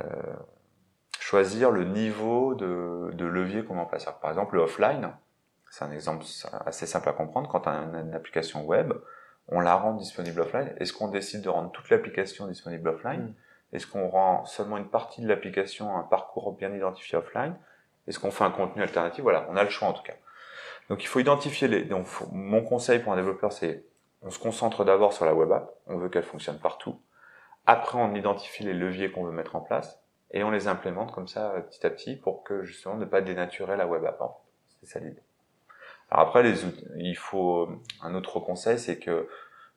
choisir 1.19 1.71
le 1.71 1.83
niveau 1.83 2.55
de, 2.55 3.11
de 3.13 3.25
levier 3.25 3.63
qu'on 3.63 3.75
met 3.75 3.81
en 3.81 3.85
place. 3.85 4.07
Alors, 4.07 4.19
Par 4.19 4.29
exemple, 4.31 4.55
le 4.55 4.61
offline, 4.61 5.11
c'est 5.69 5.83
un 5.83 5.91
exemple 5.91 6.25
assez 6.65 6.85
simple 6.85 7.09
à 7.09 7.13
comprendre. 7.13 7.49
Quand 7.49 7.67
on 7.67 7.71
a 7.93 7.99
une 7.99 8.13
application 8.13 8.65
web, 8.65 8.93
on 9.49 9.59
la 9.59 9.75
rend 9.75 9.93
disponible 9.93 10.41
offline 10.41 10.73
Est-ce 10.77 10.93
qu'on 10.93 11.07
décide 11.07 11.41
de 11.41 11.49
rendre 11.49 11.71
toute 11.71 11.89
l'application 11.89 12.47
disponible 12.47 12.89
offline 12.89 13.21
Mm. 13.21 13.33
Est-ce 13.73 13.87
qu'on 13.87 14.07
rend 14.07 14.45
seulement 14.45 14.77
une 14.77 14.87
partie 14.87 15.21
de 15.21 15.27
l'application, 15.27 15.97
un 15.97 16.03
parcours 16.03 16.53
bien 16.53 16.73
identifié 16.73 17.17
offline? 17.17 17.55
Est-ce 18.07 18.19
qu'on 18.19 18.31
fait 18.31 18.45
un 18.45 18.51
contenu 18.51 18.81
alternatif? 18.81 19.21
Voilà, 19.21 19.45
on 19.49 19.57
a 19.57 19.63
le 19.63 19.69
choix 19.69 19.89
en 19.89 19.93
tout 19.93 20.03
cas. 20.03 20.13
Donc 20.89 21.03
il 21.03 21.07
faut 21.07 21.19
identifier 21.19 21.67
les. 21.67 21.83
Donc 21.83 22.05
faut- 22.05 22.27
mon 22.31 22.63
conseil 22.63 22.99
pour 22.99 23.13
un 23.13 23.15
développeur, 23.15 23.51
c'est 23.51 23.85
on 24.21 24.29
se 24.29 24.39
concentre 24.39 24.83
d'abord 24.83 25.13
sur 25.13 25.25
la 25.25 25.33
web 25.33 25.51
app. 25.51 25.69
On 25.87 25.97
veut 25.97 26.09
qu'elle 26.09 26.23
fonctionne 26.23 26.59
partout. 26.59 26.99
Après, 27.65 27.97
on 27.99 28.15
identifie 28.15 28.63
les 28.63 28.73
leviers 28.73 29.11
qu'on 29.11 29.23
veut 29.23 29.31
mettre 29.31 29.55
en 29.55 29.61
place 29.61 29.99
et 30.31 30.43
on 30.43 30.51
les 30.51 30.67
implémente 30.67 31.13
comme 31.13 31.27
ça 31.27 31.51
euh, 31.51 31.61
petit 31.61 31.85
à 31.85 31.89
petit 31.89 32.15
pour 32.15 32.43
que 32.43 32.63
justement 32.63 32.95
ne 32.95 33.05
pas 33.05 33.21
dénaturer 33.21 33.77
la 33.77 33.87
web 33.87 34.05
app. 34.05 34.21
C'est 34.79 34.87
ça 34.87 34.99
l'idée. 34.99 35.21
Alors 36.09 36.27
après, 36.27 36.43
les 36.43 36.63
outils, 36.65 36.87
il 36.95 37.17
faut 37.17 37.67
un 38.01 38.15
autre 38.15 38.39
conseil, 38.39 38.79
c'est 38.79 38.97
que 38.97 39.27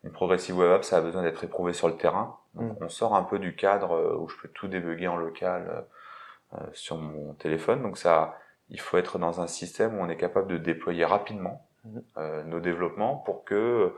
une 0.04 0.12
progressive 0.12 0.56
web 0.56 0.70
app, 0.70 0.84
ça 0.84 0.98
a 0.98 1.00
besoin 1.00 1.22
d'être 1.22 1.42
éprouvé 1.44 1.72
sur 1.72 1.88
le 1.88 1.96
terrain. 1.96 2.38
Donc, 2.54 2.78
on 2.80 2.88
sort 2.88 3.14
un 3.14 3.22
peu 3.22 3.38
du 3.38 3.54
cadre 3.54 3.92
euh, 3.92 4.16
où 4.16 4.28
je 4.28 4.36
peux 4.40 4.48
tout 4.48 4.66
débugger 4.66 5.08
en 5.08 5.16
local 5.16 5.68
euh, 5.68 6.58
euh, 6.58 6.66
sur 6.72 6.96
mon 6.96 7.34
téléphone. 7.34 7.82
Donc 7.82 7.98
ça, 7.98 8.34
il 8.70 8.80
faut 8.80 8.96
être 8.98 9.18
dans 9.18 9.40
un 9.40 9.46
système 9.46 9.98
où 9.98 10.02
on 10.02 10.08
est 10.08 10.16
capable 10.16 10.48
de 10.48 10.58
déployer 10.58 11.04
rapidement 11.04 11.66
Mhm. 11.84 12.02
euh, 12.18 12.44
nos 12.44 12.60
développements 12.60 13.16
pour 13.16 13.44
que 13.44 13.54
euh, 13.54 13.88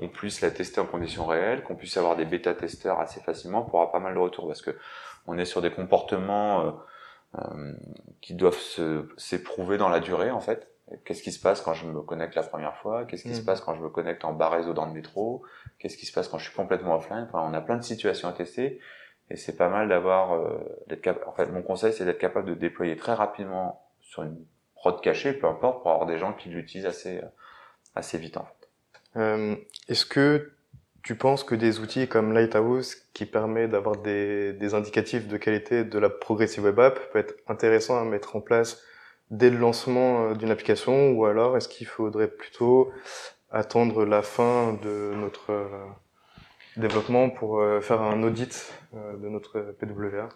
on 0.00 0.08
puisse 0.08 0.40
la 0.40 0.50
tester 0.50 0.80
en 0.80 0.86
conditions 0.86 1.24
réelles, 1.26 1.62
qu'on 1.62 1.76
puisse 1.76 1.96
avoir 1.96 2.16
des 2.16 2.24
bêta-testeurs 2.24 3.00
assez 3.00 3.20
facilement 3.20 3.62
pour 3.62 3.78
avoir 3.80 3.92
pas 3.92 4.00
mal 4.00 4.14
de 4.14 4.18
retours 4.18 4.46
parce 4.46 4.62
que 4.62 4.76
on 5.26 5.38
est 5.38 5.44
sur 5.44 5.60
des 5.62 5.70
comportements 5.70 6.60
euh, 6.66 6.70
euh, 7.38 7.72
qui 8.20 8.34
doivent 8.34 8.58
s'éprouver 9.16 9.78
dans 9.78 9.88
la 9.88 10.00
durée 10.00 10.30
en 10.30 10.40
fait. 10.40 10.68
Qu'est-ce 11.04 11.22
qui 11.22 11.32
se 11.32 11.40
passe 11.40 11.60
quand 11.60 11.74
je 11.74 11.86
me 11.86 12.00
connecte 12.00 12.34
la 12.34 12.42
première 12.42 12.74
fois? 12.76 13.04
Qu'est-ce 13.04 13.22
qui 13.24 13.34
se 13.34 13.40
Mhm. 13.40 13.46
passe 13.46 13.60
quand 13.60 13.74
je 13.74 13.82
me 13.82 13.90
connecte 13.90 14.24
en 14.24 14.32
bas 14.32 14.48
réseau 14.48 14.72
dans 14.72 14.86
le 14.86 14.92
métro? 14.92 15.42
Qu'est-ce 15.78 15.96
qui 15.98 16.06
se 16.06 16.12
passe 16.12 16.28
quand 16.28 16.38
je 16.38 16.44
suis 16.48 16.56
complètement 16.56 16.96
offline? 16.96 17.26
Enfin, 17.28 17.46
on 17.48 17.52
a 17.54 17.60
plein 17.60 17.76
de 17.76 17.82
situations 17.82 18.28
à 18.28 18.32
tester 18.32 18.80
et 19.30 19.36
c'est 19.36 19.56
pas 19.56 19.68
mal 19.68 19.88
d'avoir 19.88 20.34
euh, 20.34 20.58
d'être 20.86 21.02
capable. 21.02 21.28
En 21.28 21.32
fait, 21.32 21.46
mon 21.52 21.62
conseil 21.62 21.92
c'est 21.92 22.04
d'être 22.06 22.18
capable 22.18 22.48
de 22.48 22.54
déployer 22.54 22.96
très 22.96 23.12
rapidement 23.14 23.84
sur 24.18 24.24
une 24.24 24.44
prod 24.74 25.00
cachée, 25.00 25.32
peu 25.32 25.46
importe, 25.46 25.82
pour 25.82 25.90
avoir 25.90 26.06
des 26.06 26.18
gens 26.18 26.32
qui 26.32 26.48
l'utilisent 26.48 26.86
assez 26.86 27.20
assez 27.94 28.18
vite 28.18 28.36
en 28.36 28.44
fait. 28.44 28.68
Euh, 29.16 29.56
Est-ce 29.88 30.06
que 30.06 30.52
tu 31.02 31.16
penses 31.16 31.42
que 31.42 31.54
des 31.54 31.80
outils 31.80 32.08
comme 32.08 32.32
Lighthouse, 32.32 32.96
qui 33.14 33.24
permet 33.26 33.66
d'avoir 33.66 33.96
des, 33.96 34.52
des 34.52 34.74
indicatifs 34.74 35.26
de 35.26 35.36
qualité 35.36 35.84
de 35.84 35.98
la 35.98 36.10
progressive 36.10 36.64
web 36.64 36.78
app, 36.80 37.10
peut 37.12 37.18
être 37.18 37.34
intéressant 37.48 38.00
à 38.00 38.04
mettre 38.04 38.36
en 38.36 38.40
place 38.40 38.82
dès 39.30 39.50
le 39.50 39.58
lancement 39.58 40.30
euh, 40.30 40.34
d'une 40.34 40.50
application, 40.50 41.12
ou 41.12 41.24
alors 41.24 41.56
est-ce 41.56 41.68
qu'il 41.68 41.86
faudrait 41.86 42.28
plutôt 42.28 42.92
attendre 43.50 44.04
la 44.04 44.22
fin 44.22 44.74
de 44.82 45.12
notre 45.14 45.50
euh, 45.50 45.68
développement 46.76 47.30
pour 47.30 47.60
euh, 47.60 47.80
faire 47.80 48.02
un 48.02 48.22
audit 48.22 48.72
euh, 48.94 49.16
de 49.16 49.28
notre 49.28 49.60
PWA 49.78 50.28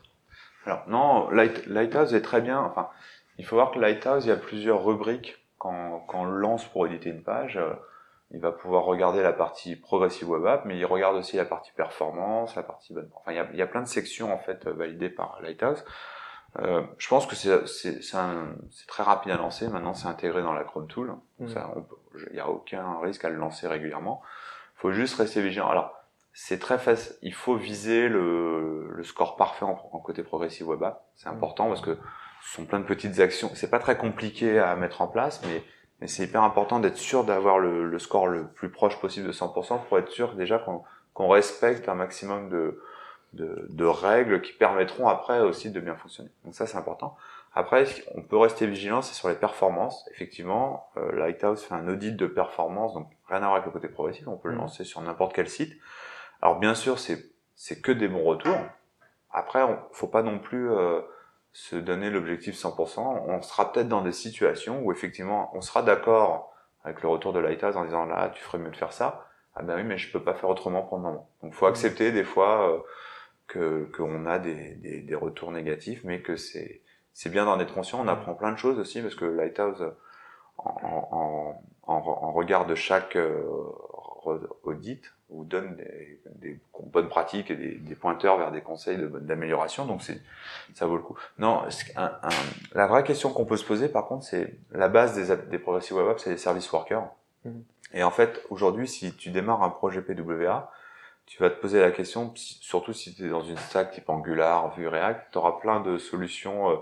Alors 0.66 0.84
non, 0.88 1.30
Light, 1.30 1.66
Lighthouse 1.66 2.14
est 2.14 2.22
très 2.22 2.40
bien. 2.40 2.60
Enfin, 2.60 2.88
il 3.38 3.44
faut 3.46 3.56
voir 3.56 3.70
que 3.72 3.78
Lighthouse, 3.78 4.24
il 4.24 4.28
y 4.28 4.32
a 4.32 4.36
plusieurs 4.36 4.84
rubriques 4.84 5.38
quand, 5.58 6.00
quand 6.08 6.20
on 6.22 6.24
lance 6.24 6.64
pour 6.66 6.86
éditer 6.86 7.10
une 7.10 7.22
page. 7.22 7.56
euh, 7.56 7.72
il 8.34 8.40
va 8.40 8.50
pouvoir 8.50 8.84
regarder 8.84 9.22
la 9.22 9.34
partie 9.34 9.76
progressive 9.76 10.30
web 10.30 10.46
app, 10.46 10.64
mais 10.64 10.78
il 10.78 10.86
regarde 10.86 11.16
aussi 11.16 11.36
la 11.36 11.44
partie 11.44 11.70
performance, 11.72 12.56
la 12.56 12.62
partie 12.62 12.94
bonne. 12.94 13.10
Enfin, 13.14 13.32
il 13.32 13.36
y 13.36 13.38
a, 13.38 13.46
il 13.52 13.58
y 13.58 13.62
a 13.62 13.66
plein 13.66 13.82
de 13.82 13.86
sections 13.86 14.32
en 14.32 14.38
fait 14.38 14.66
euh, 14.66 14.72
validées 14.72 15.10
par 15.10 15.38
Lighthouse. 15.42 15.84
Euh, 16.58 16.82
je 16.96 17.08
pense 17.08 17.26
que 17.26 17.34
c'est 17.34 18.86
très 18.86 19.02
rapide 19.02 19.32
à 19.32 19.36
lancer. 19.36 19.68
Maintenant, 19.68 19.92
c'est 19.94 20.08
intégré 20.08 20.42
dans 20.42 20.54
la 20.54 20.64
Chrome 20.64 20.86
Tool. 20.86 21.14
Je- 22.14 22.26
il 22.28 22.32
n'y 22.34 22.40
a 22.40 22.48
aucun 22.48 22.98
risque 23.00 23.24
à 23.24 23.28
le 23.30 23.36
lancer 23.36 23.66
régulièrement. 23.68 24.22
Il 24.76 24.80
faut 24.80 24.92
juste 24.92 25.16
rester 25.16 25.42
vigilant. 25.42 25.68
Alors, 25.68 25.94
c'est 26.34 26.58
très 26.58 26.78
facile. 26.78 27.14
Il 27.22 27.34
faut 27.34 27.56
viser 27.56 28.08
le, 28.08 28.88
le 28.90 29.02
score 29.02 29.36
parfait 29.36 29.64
en, 29.66 29.78
en 29.92 29.98
côté 29.98 30.22
progressive 30.22 30.68
web 30.68 30.82
app. 30.82 31.04
C'est 31.16 31.28
Mhm. 31.28 31.36
important 31.36 31.68
parce 31.68 31.82
que 31.82 31.98
sont 32.44 32.64
plein 32.66 32.80
de 32.80 32.84
petites 32.84 33.20
actions. 33.20 33.50
C'est 33.54 33.70
pas 33.70 33.78
très 33.78 33.96
compliqué 33.96 34.58
à 34.58 34.74
mettre 34.76 35.00
en 35.00 35.08
place, 35.08 35.40
mais, 35.46 35.62
mais 36.00 36.08
c'est 36.08 36.24
hyper 36.24 36.42
important 36.42 36.80
d'être 36.80 36.96
sûr 36.98 37.24
d'avoir 37.24 37.58
le, 37.58 37.88
le 37.88 37.98
score 37.98 38.26
le 38.26 38.46
plus 38.48 38.68
proche 38.70 38.98
possible 39.00 39.26
de 39.26 39.32
100% 39.32 39.84
pour 39.88 39.98
être 39.98 40.10
sûr 40.10 40.34
déjà 40.34 40.58
qu'on 40.58 41.28
respecte 41.28 41.88
un 41.88 41.94
maximum 41.94 42.48
de, 42.48 42.82
de, 43.32 43.66
de 43.70 43.84
règles 43.84 44.40
qui 44.42 44.52
permettront 44.52 45.08
après 45.08 45.40
aussi 45.40 45.70
de 45.70 45.80
bien 45.80 45.96
fonctionner. 45.96 46.30
Donc 46.44 46.54
ça 46.54 46.66
c'est 46.66 46.76
important. 46.76 47.16
Après, 47.54 47.84
on 48.14 48.22
peut 48.22 48.38
rester 48.38 48.66
vigilant, 48.66 49.02
c'est 49.02 49.12
sur 49.14 49.28
les 49.28 49.34
performances. 49.34 50.08
Effectivement, 50.12 50.86
euh, 50.96 51.12
Lighthouse 51.12 51.62
fait 51.62 51.74
un 51.74 51.86
audit 51.86 52.16
de 52.16 52.26
performance, 52.26 52.94
donc 52.94 53.08
rien 53.28 53.38
à 53.38 53.40
voir 53.40 53.52
avec 53.56 53.66
le 53.66 53.72
côté 53.72 53.88
progressif, 53.88 54.26
on 54.26 54.38
peut 54.38 54.48
le 54.48 54.54
Mhm. 54.54 54.60
lancer 54.62 54.84
sur 54.84 55.02
n'importe 55.02 55.34
quel 55.34 55.48
site. 55.50 55.74
Alors 56.40 56.58
bien 56.58 56.74
sûr, 56.74 56.98
c'est 56.98 57.30
c'est 57.54 57.80
que 57.82 57.92
des 57.92 58.08
bons 58.08 58.24
retours. 58.24 58.56
Après, 59.30 59.62
on, 59.62 59.78
faut 59.92 60.08
pas 60.08 60.22
non 60.22 60.38
plus 60.38 60.70
euh, 60.70 61.00
se 61.52 61.76
donner 61.76 62.10
l'objectif 62.10 62.54
100%. 62.54 63.24
On 63.28 63.42
sera 63.42 63.72
peut-être 63.72 63.88
dans 63.88 64.02
des 64.02 64.12
situations 64.12 64.80
où 64.82 64.92
effectivement, 64.92 65.50
on 65.54 65.60
sera 65.60 65.82
d'accord 65.82 66.54
avec 66.84 67.02
le 67.02 67.08
retour 67.08 67.32
de 67.32 67.38
Lighthouse 67.38 67.76
en 67.76 67.84
disant 67.84 68.06
là, 68.06 68.30
tu 68.34 68.42
ferais 68.42 68.58
mieux 68.58 68.70
de 68.70 68.76
faire 68.76 68.92
ça. 68.92 69.28
Ah 69.54 69.62
ben 69.62 69.76
oui, 69.76 69.84
mais 69.84 69.98
je 69.98 70.10
peux 70.10 70.22
pas 70.22 70.34
faire 70.34 70.48
autrement 70.48 70.82
pour 70.82 70.96
le 70.96 71.02
moment. 71.04 71.28
Donc, 71.42 71.52
faut 71.52 71.66
accepter 71.66 72.10
des 72.10 72.24
fois 72.24 72.70
euh, 72.70 72.78
que 73.46 73.84
qu'on 73.94 74.24
a 74.26 74.38
des, 74.38 74.74
des, 74.76 75.00
des 75.02 75.14
retours 75.14 75.52
négatifs, 75.52 76.00
mais 76.04 76.22
que 76.22 76.36
c'est 76.36 76.80
c'est 77.12 77.28
bien 77.28 77.44
d'en 77.44 77.60
être 77.60 77.74
conscient. 77.74 78.00
On 78.00 78.08
apprend 78.08 78.34
plein 78.34 78.52
de 78.52 78.56
choses 78.56 78.78
aussi 78.78 79.02
parce 79.02 79.14
que 79.14 79.26
Lighthouse, 79.26 79.92
en, 80.56 80.70
en, 80.72 81.62
en, 81.82 81.94
en 81.94 82.32
regard 82.32 82.66
de 82.66 82.74
chaque 82.74 83.16
euh, 83.16 83.42
audit, 84.62 85.04
vous 85.32 85.44
donne 85.44 85.76
des, 85.76 86.20
des 86.36 86.60
bonnes 86.80 87.08
pratiques 87.08 87.50
et 87.50 87.56
des, 87.56 87.74
des 87.74 87.94
pointeurs 87.94 88.36
vers 88.38 88.50
des 88.52 88.60
conseils 88.60 88.98
de- 88.98 89.06
d'amélioration. 89.06 89.86
Donc 89.86 90.02
c'est 90.02 90.20
ça 90.74 90.86
vaut 90.86 90.96
le 90.96 91.02
coup. 91.02 91.18
Non, 91.38 91.62
un- 91.96 92.04
un- 92.22 92.28
la 92.74 92.86
vraie 92.86 93.02
question 93.04 93.32
qu'on 93.32 93.44
peut 93.44 93.56
se 93.56 93.64
poser, 93.64 93.88
par 93.88 94.06
contre, 94.06 94.24
c'est 94.24 94.54
la 94.72 94.88
base 94.88 95.14
des, 95.16 95.36
des 95.48 95.58
progressive 95.58 95.96
web 95.96 96.08
apps, 96.08 96.22
c'est 96.22 96.30
les 96.30 96.36
service 96.38 96.70
workers. 96.72 97.06
Mhm. 97.44 97.64
Et 97.94 98.02
en 98.04 98.10
fait, 98.10 98.42
aujourd'hui, 98.50 98.88
si 98.88 99.14
tu 99.14 99.30
démarres 99.30 99.62
un 99.62 99.68
projet 99.70 100.00
PWA, 100.02 100.70
tu 101.26 101.42
vas 101.42 101.50
te 101.50 101.60
poser 101.60 101.80
la 101.80 101.90
question, 101.92 102.32
surtout 102.34 102.92
si 102.92 103.14
tu 103.14 103.26
es 103.26 103.28
dans 103.28 103.42
une 103.42 103.56
stack 103.56 103.92
type 103.92 104.08
Angular, 104.10 104.74
Vue, 104.74 104.88
React, 104.88 105.28
tu 105.32 105.38
auras 105.38 105.52
plein 105.60 105.80
de 105.80 105.96
solutions 105.98 106.70
euh, 106.70 106.76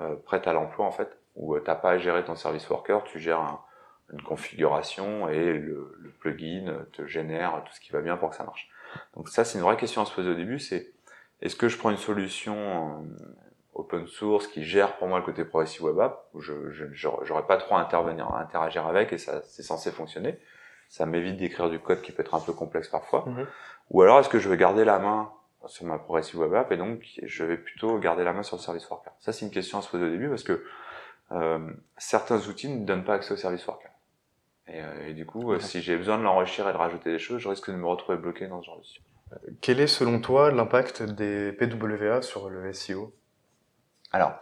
euh, 0.00 0.14
prêtes 0.24 0.46
à 0.46 0.52
l'emploi 0.52 0.86
en 0.86 0.90
fait, 0.92 1.08
où 1.36 1.58
tu 1.58 1.64
n'as 1.66 1.74
pas 1.74 1.90
à 1.90 1.98
gérer 1.98 2.24
ton 2.24 2.36
service 2.36 2.68
worker, 2.70 3.04
tu 3.04 3.20
gères 3.20 3.40
un- 3.40 3.60
une 4.12 4.22
configuration 4.22 5.28
et 5.28 5.52
le, 5.52 5.96
le 5.98 6.10
plugin 6.10 6.86
te 6.92 7.06
génère 7.06 7.62
tout 7.64 7.72
ce 7.72 7.80
qui 7.80 7.92
va 7.92 8.00
bien 8.00 8.16
pour 8.16 8.30
que 8.30 8.36
ça 8.36 8.44
marche. 8.44 8.68
Donc 9.14 9.28
ça, 9.28 9.44
c'est 9.44 9.58
une 9.58 9.64
vraie 9.64 9.76
question 9.76 10.02
à 10.02 10.04
se 10.04 10.14
poser 10.14 10.30
au 10.30 10.34
début, 10.34 10.58
c'est 10.58 10.92
est-ce 11.42 11.56
que 11.56 11.68
je 11.68 11.76
prends 11.76 11.90
une 11.90 11.96
solution 11.96 13.02
euh, 13.02 13.26
open 13.74 14.06
source 14.06 14.46
qui 14.46 14.64
gère 14.64 14.96
pour 14.96 15.08
moi 15.08 15.18
le 15.18 15.24
côté 15.24 15.44
progressive 15.44 15.82
web 15.84 15.98
app, 16.00 16.28
où 16.32 16.40
je 16.40 16.54
j'aurais 16.92 17.46
pas 17.46 17.58
trop 17.58 17.76
à 17.76 17.80
intervenir, 17.80 18.26
à 18.28 18.40
interagir 18.40 18.86
avec 18.86 19.12
et 19.12 19.18
ça 19.18 19.42
c'est 19.42 19.62
censé 19.62 19.90
fonctionner. 19.90 20.38
Ça 20.88 21.04
m'évite 21.04 21.36
d'écrire 21.36 21.68
du 21.68 21.78
code 21.78 22.00
qui 22.00 22.12
peut 22.12 22.22
être 22.22 22.34
un 22.34 22.40
peu 22.40 22.52
complexe 22.52 22.88
parfois. 22.88 23.24
Mhm. 23.26 23.46
Ou 23.90 24.02
alors 24.02 24.20
est-ce 24.20 24.28
que 24.28 24.38
je 24.38 24.48
vais 24.48 24.56
garder 24.56 24.84
la 24.84 24.98
main 24.98 25.30
sur 25.66 25.84
ma 25.84 25.98
progressive 25.98 26.38
web 26.38 26.54
app 26.54 26.70
et 26.72 26.76
donc 26.76 27.02
je 27.22 27.44
vais 27.44 27.58
plutôt 27.58 27.98
garder 27.98 28.24
la 28.24 28.32
main 28.32 28.42
sur 28.42 28.56
le 28.56 28.62
service 28.62 28.88
worker? 28.88 29.12
Ça 29.18 29.32
c'est 29.32 29.44
une 29.44 29.52
question 29.52 29.78
à 29.78 29.82
se 29.82 29.90
poser 29.90 30.06
au 30.06 30.10
début 30.10 30.28
parce 30.28 30.44
que 30.44 30.64
euh, 31.32 31.70
certains 31.98 32.38
outils 32.48 32.68
ne 32.68 32.86
donnent 32.86 33.04
pas 33.04 33.14
accès 33.14 33.34
au 33.34 33.36
service 33.36 33.66
worker. 33.66 33.90
Et, 34.68 34.80
euh, 34.82 35.08
et 35.08 35.14
du 35.14 35.24
coup, 35.26 35.52
euh, 35.52 35.60
si 35.60 35.80
j'ai 35.80 35.96
besoin 35.96 36.18
de 36.18 36.22
l'enrichir 36.24 36.68
et 36.68 36.72
de 36.72 36.76
rajouter 36.78 37.12
des 37.12 37.18
choses, 37.18 37.40
je 37.40 37.48
risque 37.48 37.70
de 37.70 37.76
me 37.76 37.86
retrouver 37.86 38.18
bloqué 38.18 38.46
dans 38.48 38.60
ce 38.62 38.66
genre 38.66 38.78
de 38.78 38.84
situation. 38.84 39.02
Quel 39.60 39.80
est 39.80 39.86
selon 39.86 40.20
toi 40.20 40.50
l'impact 40.50 41.02
des 41.02 41.52
PWA 41.52 42.22
sur 42.22 42.48
le 42.48 42.72
SEO 42.72 43.12
Alors, 44.12 44.32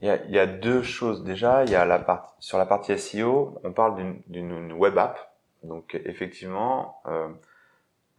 il 0.00 0.08
y 0.08 0.10
a, 0.10 0.24
y 0.26 0.38
a 0.38 0.46
deux 0.46 0.82
choses. 0.82 1.24
Déjà, 1.24 1.64
il 1.64 1.70
y 1.70 1.74
a 1.76 1.84
la 1.84 1.98
part, 1.98 2.36
sur 2.38 2.58
la 2.58 2.66
partie 2.66 2.92
SEO, 2.96 3.58
on 3.64 3.72
parle 3.72 4.22
d'une- 4.28 4.72
web 4.72 4.96
app. 4.98 5.18
Donc, 5.64 6.00
effectivement, 6.04 7.00
euh, 7.06 7.28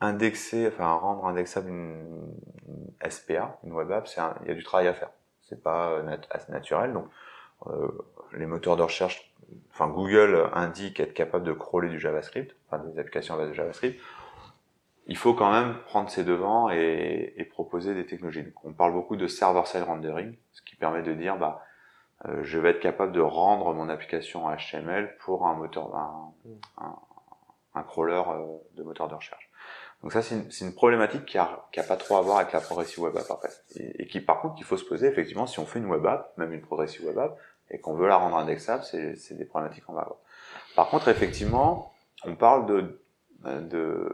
indexer, 0.01 0.67
enfin 0.67 0.93
rendre 0.93 1.25
indexable 1.25 1.69
une, 1.69 2.33
une 2.67 3.09
SPA, 3.09 3.57
une 3.63 3.71
web 3.73 3.91
app, 3.91 4.07
un- 4.17 4.35
il 4.43 4.49
y 4.49 4.51
a 4.51 4.55
du 4.55 4.63
travail 4.63 4.87
à 4.87 4.93
faire. 4.93 5.11
C'est 5.43 5.61
pas 5.63 5.91
euh, 5.91 6.03
nat- 6.03 6.27
assez 6.31 6.51
naturel. 6.51 6.93
Donc, 6.93 7.07
euh, 7.67 7.87
les 8.33 8.45
moteurs 8.45 8.77
de 8.77 8.83
recherche, 8.83 9.28
enfin 9.71 9.87
Google 9.87 10.49
indique 10.53 10.99
être 10.99 11.13
capable 11.13 11.45
de 11.45 11.53
crawler 11.53 11.89
du 11.89 11.99
JavaScript, 11.99 12.55
enfin 12.67 12.83
des 12.83 12.99
applications 12.99 13.35
à 13.35 13.37
base 13.37 13.49
de 13.49 13.53
JavaScript. 13.53 13.99
Il 15.07 15.17
faut 15.17 15.33
quand 15.33 15.51
même 15.51 15.75
prendre 15.85 16.09
ses 16.09 16.23
devants 16.23 16.69
et, 16.69 17.47
proposer 17.51 17.95
des 17.95 18.05
technologies. 18.05 18.43
Donc, 18.43 18.53
on 18.63 18.73
parle 18.73 18.93
beaucoup 18.93 19.15
de 19.15 19.25
server-side 19.25 19.83
rendering, 19.83 20.35
ce 20.51 20.61
qui 20.61 20.75
permet 20.75 21.01
de 21.01 21.13
dire, 21.13 21.37
bah, 21.37 21.63
euh, 22.25 22.41
je 22.43 22.59
vais 22.59 22.69
être 22.69 22.79
capable 22.79 23.11
de 23.11 23.21
rendre 23.21 23.73
mon 23.73 23.89
application 23.89 24.45
HTML 24.55 25.17
pour 25.19 25.47
un 25.47 25.55
moteur, 25.55 25.95
un, 25.95 27.83
crawler 27.83 28.21
euh, 28.27 28.57
de 28.75 28.83
moteur 28.83 29.07
de 29.07 29.15
recherche. 29.15 29.49
Donc 30.03 30.13
ça, 30.13 30.21
c'est 30.21 30.61
une, 30.61 30.75
problématique 30.75 31.25
qui 31.25 31.37
a, 31.39 31.67
a 31.75 31.83
pas 31.83 31.97
trop 31.97 32.17
à 32.17 32.21
voir 32.21 32.37
avec 32.37 32.53
la 32.53 32.61
progressive 32.61 33.03
web 33.03 33.17
app. 33.17 33.47
Et, 33.75 34.03
et 34.03 34.07
qui, 34.07 34.21
par 34.21 34.41
contre, 34.41 34.55
qu'il 34.55 34.65
faut 34.65 34.77
se 34.77 34.85
poser 34.85 35.07
effectivement 35.07 35.47
si 35.47 35.59
on 35.59 35.65
fait 35.65 35.79
une 35.79 35.87
web 35.87 36.05
app, 36.05 36.37
même 36.37 36.53
une 36.53 36.61
progressive 36.61 37.05
web 37.05 37.17
app, 37.17 37.37
et 37.71 37.79
qu'on 37.79 37.93
veut 37.93 38.07
la 38.07 38.17
rendre 38.17 38.37
indexable, 38.37 38.83
c'est, 38.83 39.37
des 39.37 39.45
problématiques 39.45 39.85
qu'on 39.85 39.93
va 39.93 40.01
avoir. 40.01 40.19
Par 40.75 40.89
contre, 40.89 41.07
effectivement, 41.07 41.93
on 42.23 42.35
parle 42.35 42.65
de, 42.65 43.01
de, 43.43 44.09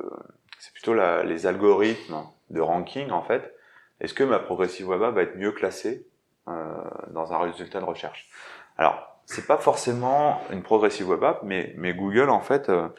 c'est 0.60 0.74
plutôt 0.74 0.94
la, 0.94 1.24
les 1.24 1.46
algorithmes 1.46 2.24
de 2.50 2.62
ranking 2.62 3.12
en 3.12 3.22
fait. 3.22 3.54
Est-ce 4.02 4.14
que 4.14 4.24
ma 4.24 4.40
progressive 4.40 4.88
web 4.88 5.02
app 5.02 5.16
va 5.16 5.22
être 5.24 5.38
mieux 5.38 5.52
classée 5.52 6.08
euh, 6.48 6.74
dans 7.12 7.34
un 7.34 7.40
résultat 7.40 7.80
de 7.80 7.86
recherche? 7.86 8.30
Alors, 8.78 9.22
c'est 9.26 9.48
pas 9.48 9.58
forcément 9.58 10.42
une 10.52 10.62
progressive 10.62 11.10
web 11.10 11.24
app, 11.24 11.42
mais, 11.44 11.74
mais 11.78 11.94
Google 11.94 12.30
en 12.30 12.42
fait 12.42 12.70
euh, 12.70 12.90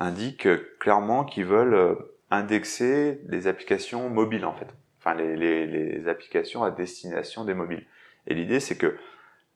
indique 0.00 0.48
clairement 0.78 1.24
qu'ils 1.24 1.44
veulent 1.44 1.74
euh, 1.74 1.94
indexer 2.30 3.20
les 3.26 3.46
applications 3.46 4.08
mobiles 4.08 4.44
en 4.44 4.54
fait, 4.54 4.68
enfin 4.98 5.14
les, 5.14 5.36
les, 5.36 5.66
les 5.66 6.08
applications 6.08 6.64
à 6.64 6.70
destination 6.70 7.44
des 7.44 7.54
mobiles. 7.54 7.86
Et 8.26 8.34
l'idée 8.34 8.60
c'est 8.60 8.76
que 8.76 8.96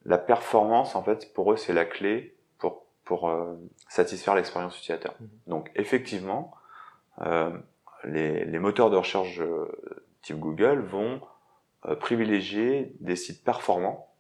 la 0.04 0.18
performance 0.18 0.94
en 0.96 1.02
fait 1.02 1.32
pour 1.32 1.52
eux 1.52 1.56
c'est 1.56 1.72
la 1.72 1.84
clé 1.84 2.36
pour 2.58 2.86
pour 3.04 3.28
euh, 3.28 3.54
satisfaire 3.88 4.34
l'expérience 4.34 4.76
utilisateur. 4.78 5.14
Mmh. 5.20 5.26
Donc 5.46 5.70
effectivement, 5.74 6.54
euh, 7.20 7.50
les, 8.04 8.44
les, 8.44 8.58
moteurs 8.58 8.90
de 8.90 8.96
recherche 8.96 9.40
euh, 9.40 9.68
type 10.22 10.38
Google 10.38 10.80
vont 10.80 11.20
euh, 11.86 11.94
privilégier 11.94 12.96
des 13.00 13.16
sites 13.16 13.44
performants 13.44 14.14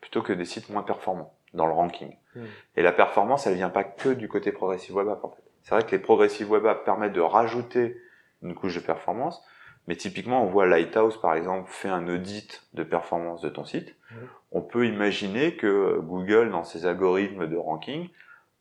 plutôt 0.00 0.22
que 0.22 0.32
des 0.32 0.44
sites 0.44 0.68
moins 0.68 0.82
performants 0.82 1.34
dans 1.54 1.66
le 1.66 1.72
ranking. 1.72 2.16
Mmh. 2.34 2.40
Et 2.76 2.82
la 2.82 2.92
performance, 2.92 3.46
elle 3.46 3.54
vient 3.54 3.70
pas 3.70 3.84
que 3.84 4.10
du 4.10 4.28
côté 4.28 4.52
progressive 4.52 4.94
web 4.94 5.08
app 5.08 5.24
en 5.24 5.30
fait. 5.30 5.42
C'est 5.62 5.74
vrai 5.74 5.84
que 5.84 5.90
les 5.90 5.98
progressive 5.98 6.50
web 6.50 6.66
app 6.66 6.84
permettent 6.84 7.14
de 7.14 7.20
rajouter 7.20 8.00
une 8.42 8.54
couche 8.54 8.74
de 8.74 8.80
performance, 8.80 9.42
mais 9.86 9.96
typiquement, 9.96 10.42
on 10.42 10.46
voit 10.46 10.66
Lighthouse, 10.66 11.20
par 11.20 11.34
exemple, 11.34 11.70
fait 11.70 11.88
un 11.88 12.08
audit 12.08 12.66
de 12.74 12.82
performance 12.82 13.40
de 13.40 13.48
ton 13.48 13.64
site. 13.64 13.94
Mmh. 14.10 14.14
On 14.52 14.60
peut 14.60 14.86
imaginer 14.86 15.56
que 15.56 15.98
Google, 16.00 16.50
dans 16.50 16.64
ses 16.64 16.86
algorithmes 16.86 17.46
de 17.46 17.56
ranking, 17.56 18.08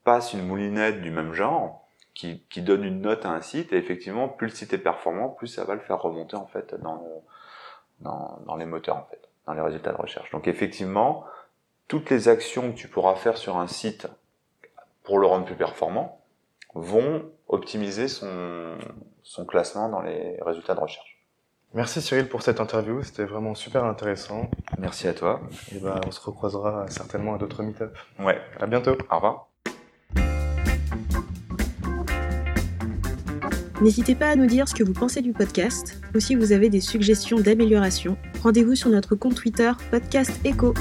passe 0.04 0.34
une 0.34 0.46
moulinette 0.46 1.02
du 1.02 1.12
même 1.12 1.34
genre, 1.34 1.88
qui, 2.14 2.44
qui, 2.50 2.62
donne 2.62 2.84
une 2.84 3.02
note 3.02 3.26
à 3.26 3.30
un 3.30 3.42
site, 3.42 3.74
et 3.74 3.78
effectivement, 3.78 4.30
plus 4.30 4.48
le 4.48 4.54
site 4.54 4.74
est 4.74 4.78
performant, 4.78 5.30
plus 5.30 5.48
ça 5.48 5.66
va 5.66 5.74
le 5.74 5.82
faire 5.82 6.00
remonter, 6.02 6.36
en 6.36 6.46
fait, 6.46 6.76
dans, 6.76 7.04
dans, 8.00 8.40
dans 8.46 8.56
les 8.56 8.66
moteurs, 8.66 8.98
en 8.98 9.08
fait, 9.10 9.22
dans 9.48 9.54
les 9.54 9.62
résultats 9.62 9.92
de 9.92 9.98
recherche. 9.98 10.30
Donc, 10.32 10.48
effectivement, 10.48 11.26
toutes 11.88 12.10
les 12.10 12.30
actions 12.30 12.72
que 12.72 12.78
tu 12.78 12.88
pourras 12.88 13.16
faire 13.16 13.38
sur 13.38 13.58
un 13.58 13.68
site 13.68 14.08
pour 15.04 15.20
le 15.20 15.28
rendre 15.28 15.46
plus 15.46 15.56
performant 15.56 16.22
vont 16.74 17.24
optimiser 17.48 18.08
son, 18.08 18.78
son 19.24 19.46
classement 19.46 19.90
dans 19.90 20.02
les 20.02 20.38
résultats 20.42 20.76
de 20.76 20.80
recherche. 20.80 21.15
Merci 21.76 22.02
Cyril 22.02 22.30
pour 22.30 22.42
cette 22.42 22.62
interview, 22.62 23.04
c'était 23.04 23.26
vraiment 23.26 23.54
super 23.54 23.84
intéressant. 23.84 24.50
Merci 24.80 25.10
à 25.10 25.14
toi. 25.14 25.42
Et 25.76 25.80
bah, 25.80 26.00
on 26.08 26.12
se 26.12 26.22
recroisera 26.22 26.86
certainement 26.88 27.36
à 27.36 27.38
d'autres 27.38 27.64
meet-up. 27.64 27.94
Ouais. 28.18 28.40
À 28.62 28.66
bientôt. 28.66 28.98
Au 29.12 29.16
revoir. 29.16 29.50
N'hésitez 33.82 34.16
pas 34.16 34.30
à 34.30 34.36
nous 34.38 34.46
dire 34.46 34.70
ce 34.70 34.74
que 34.74 34.84
vous 34.84 34.94
pensez 34.94 35.22
du 35.22 35.34
podcast 35.34 36.02
ou 36.16 36.22
si 36.22 36.34
vous 36.36 36.54
avez 36.54 36.70
des 36.70 36.80
suggestions 36.80 37.42
d'amélioration. 37.42 38.16
Rendez-vous 38.42 38.76
sur 38.76 38.90
notre 38.90 39.16
compte 39.16 39.36
Twitter 39.36 39.72
Podcast 39.92 40.32
Echo. 40.46 40.74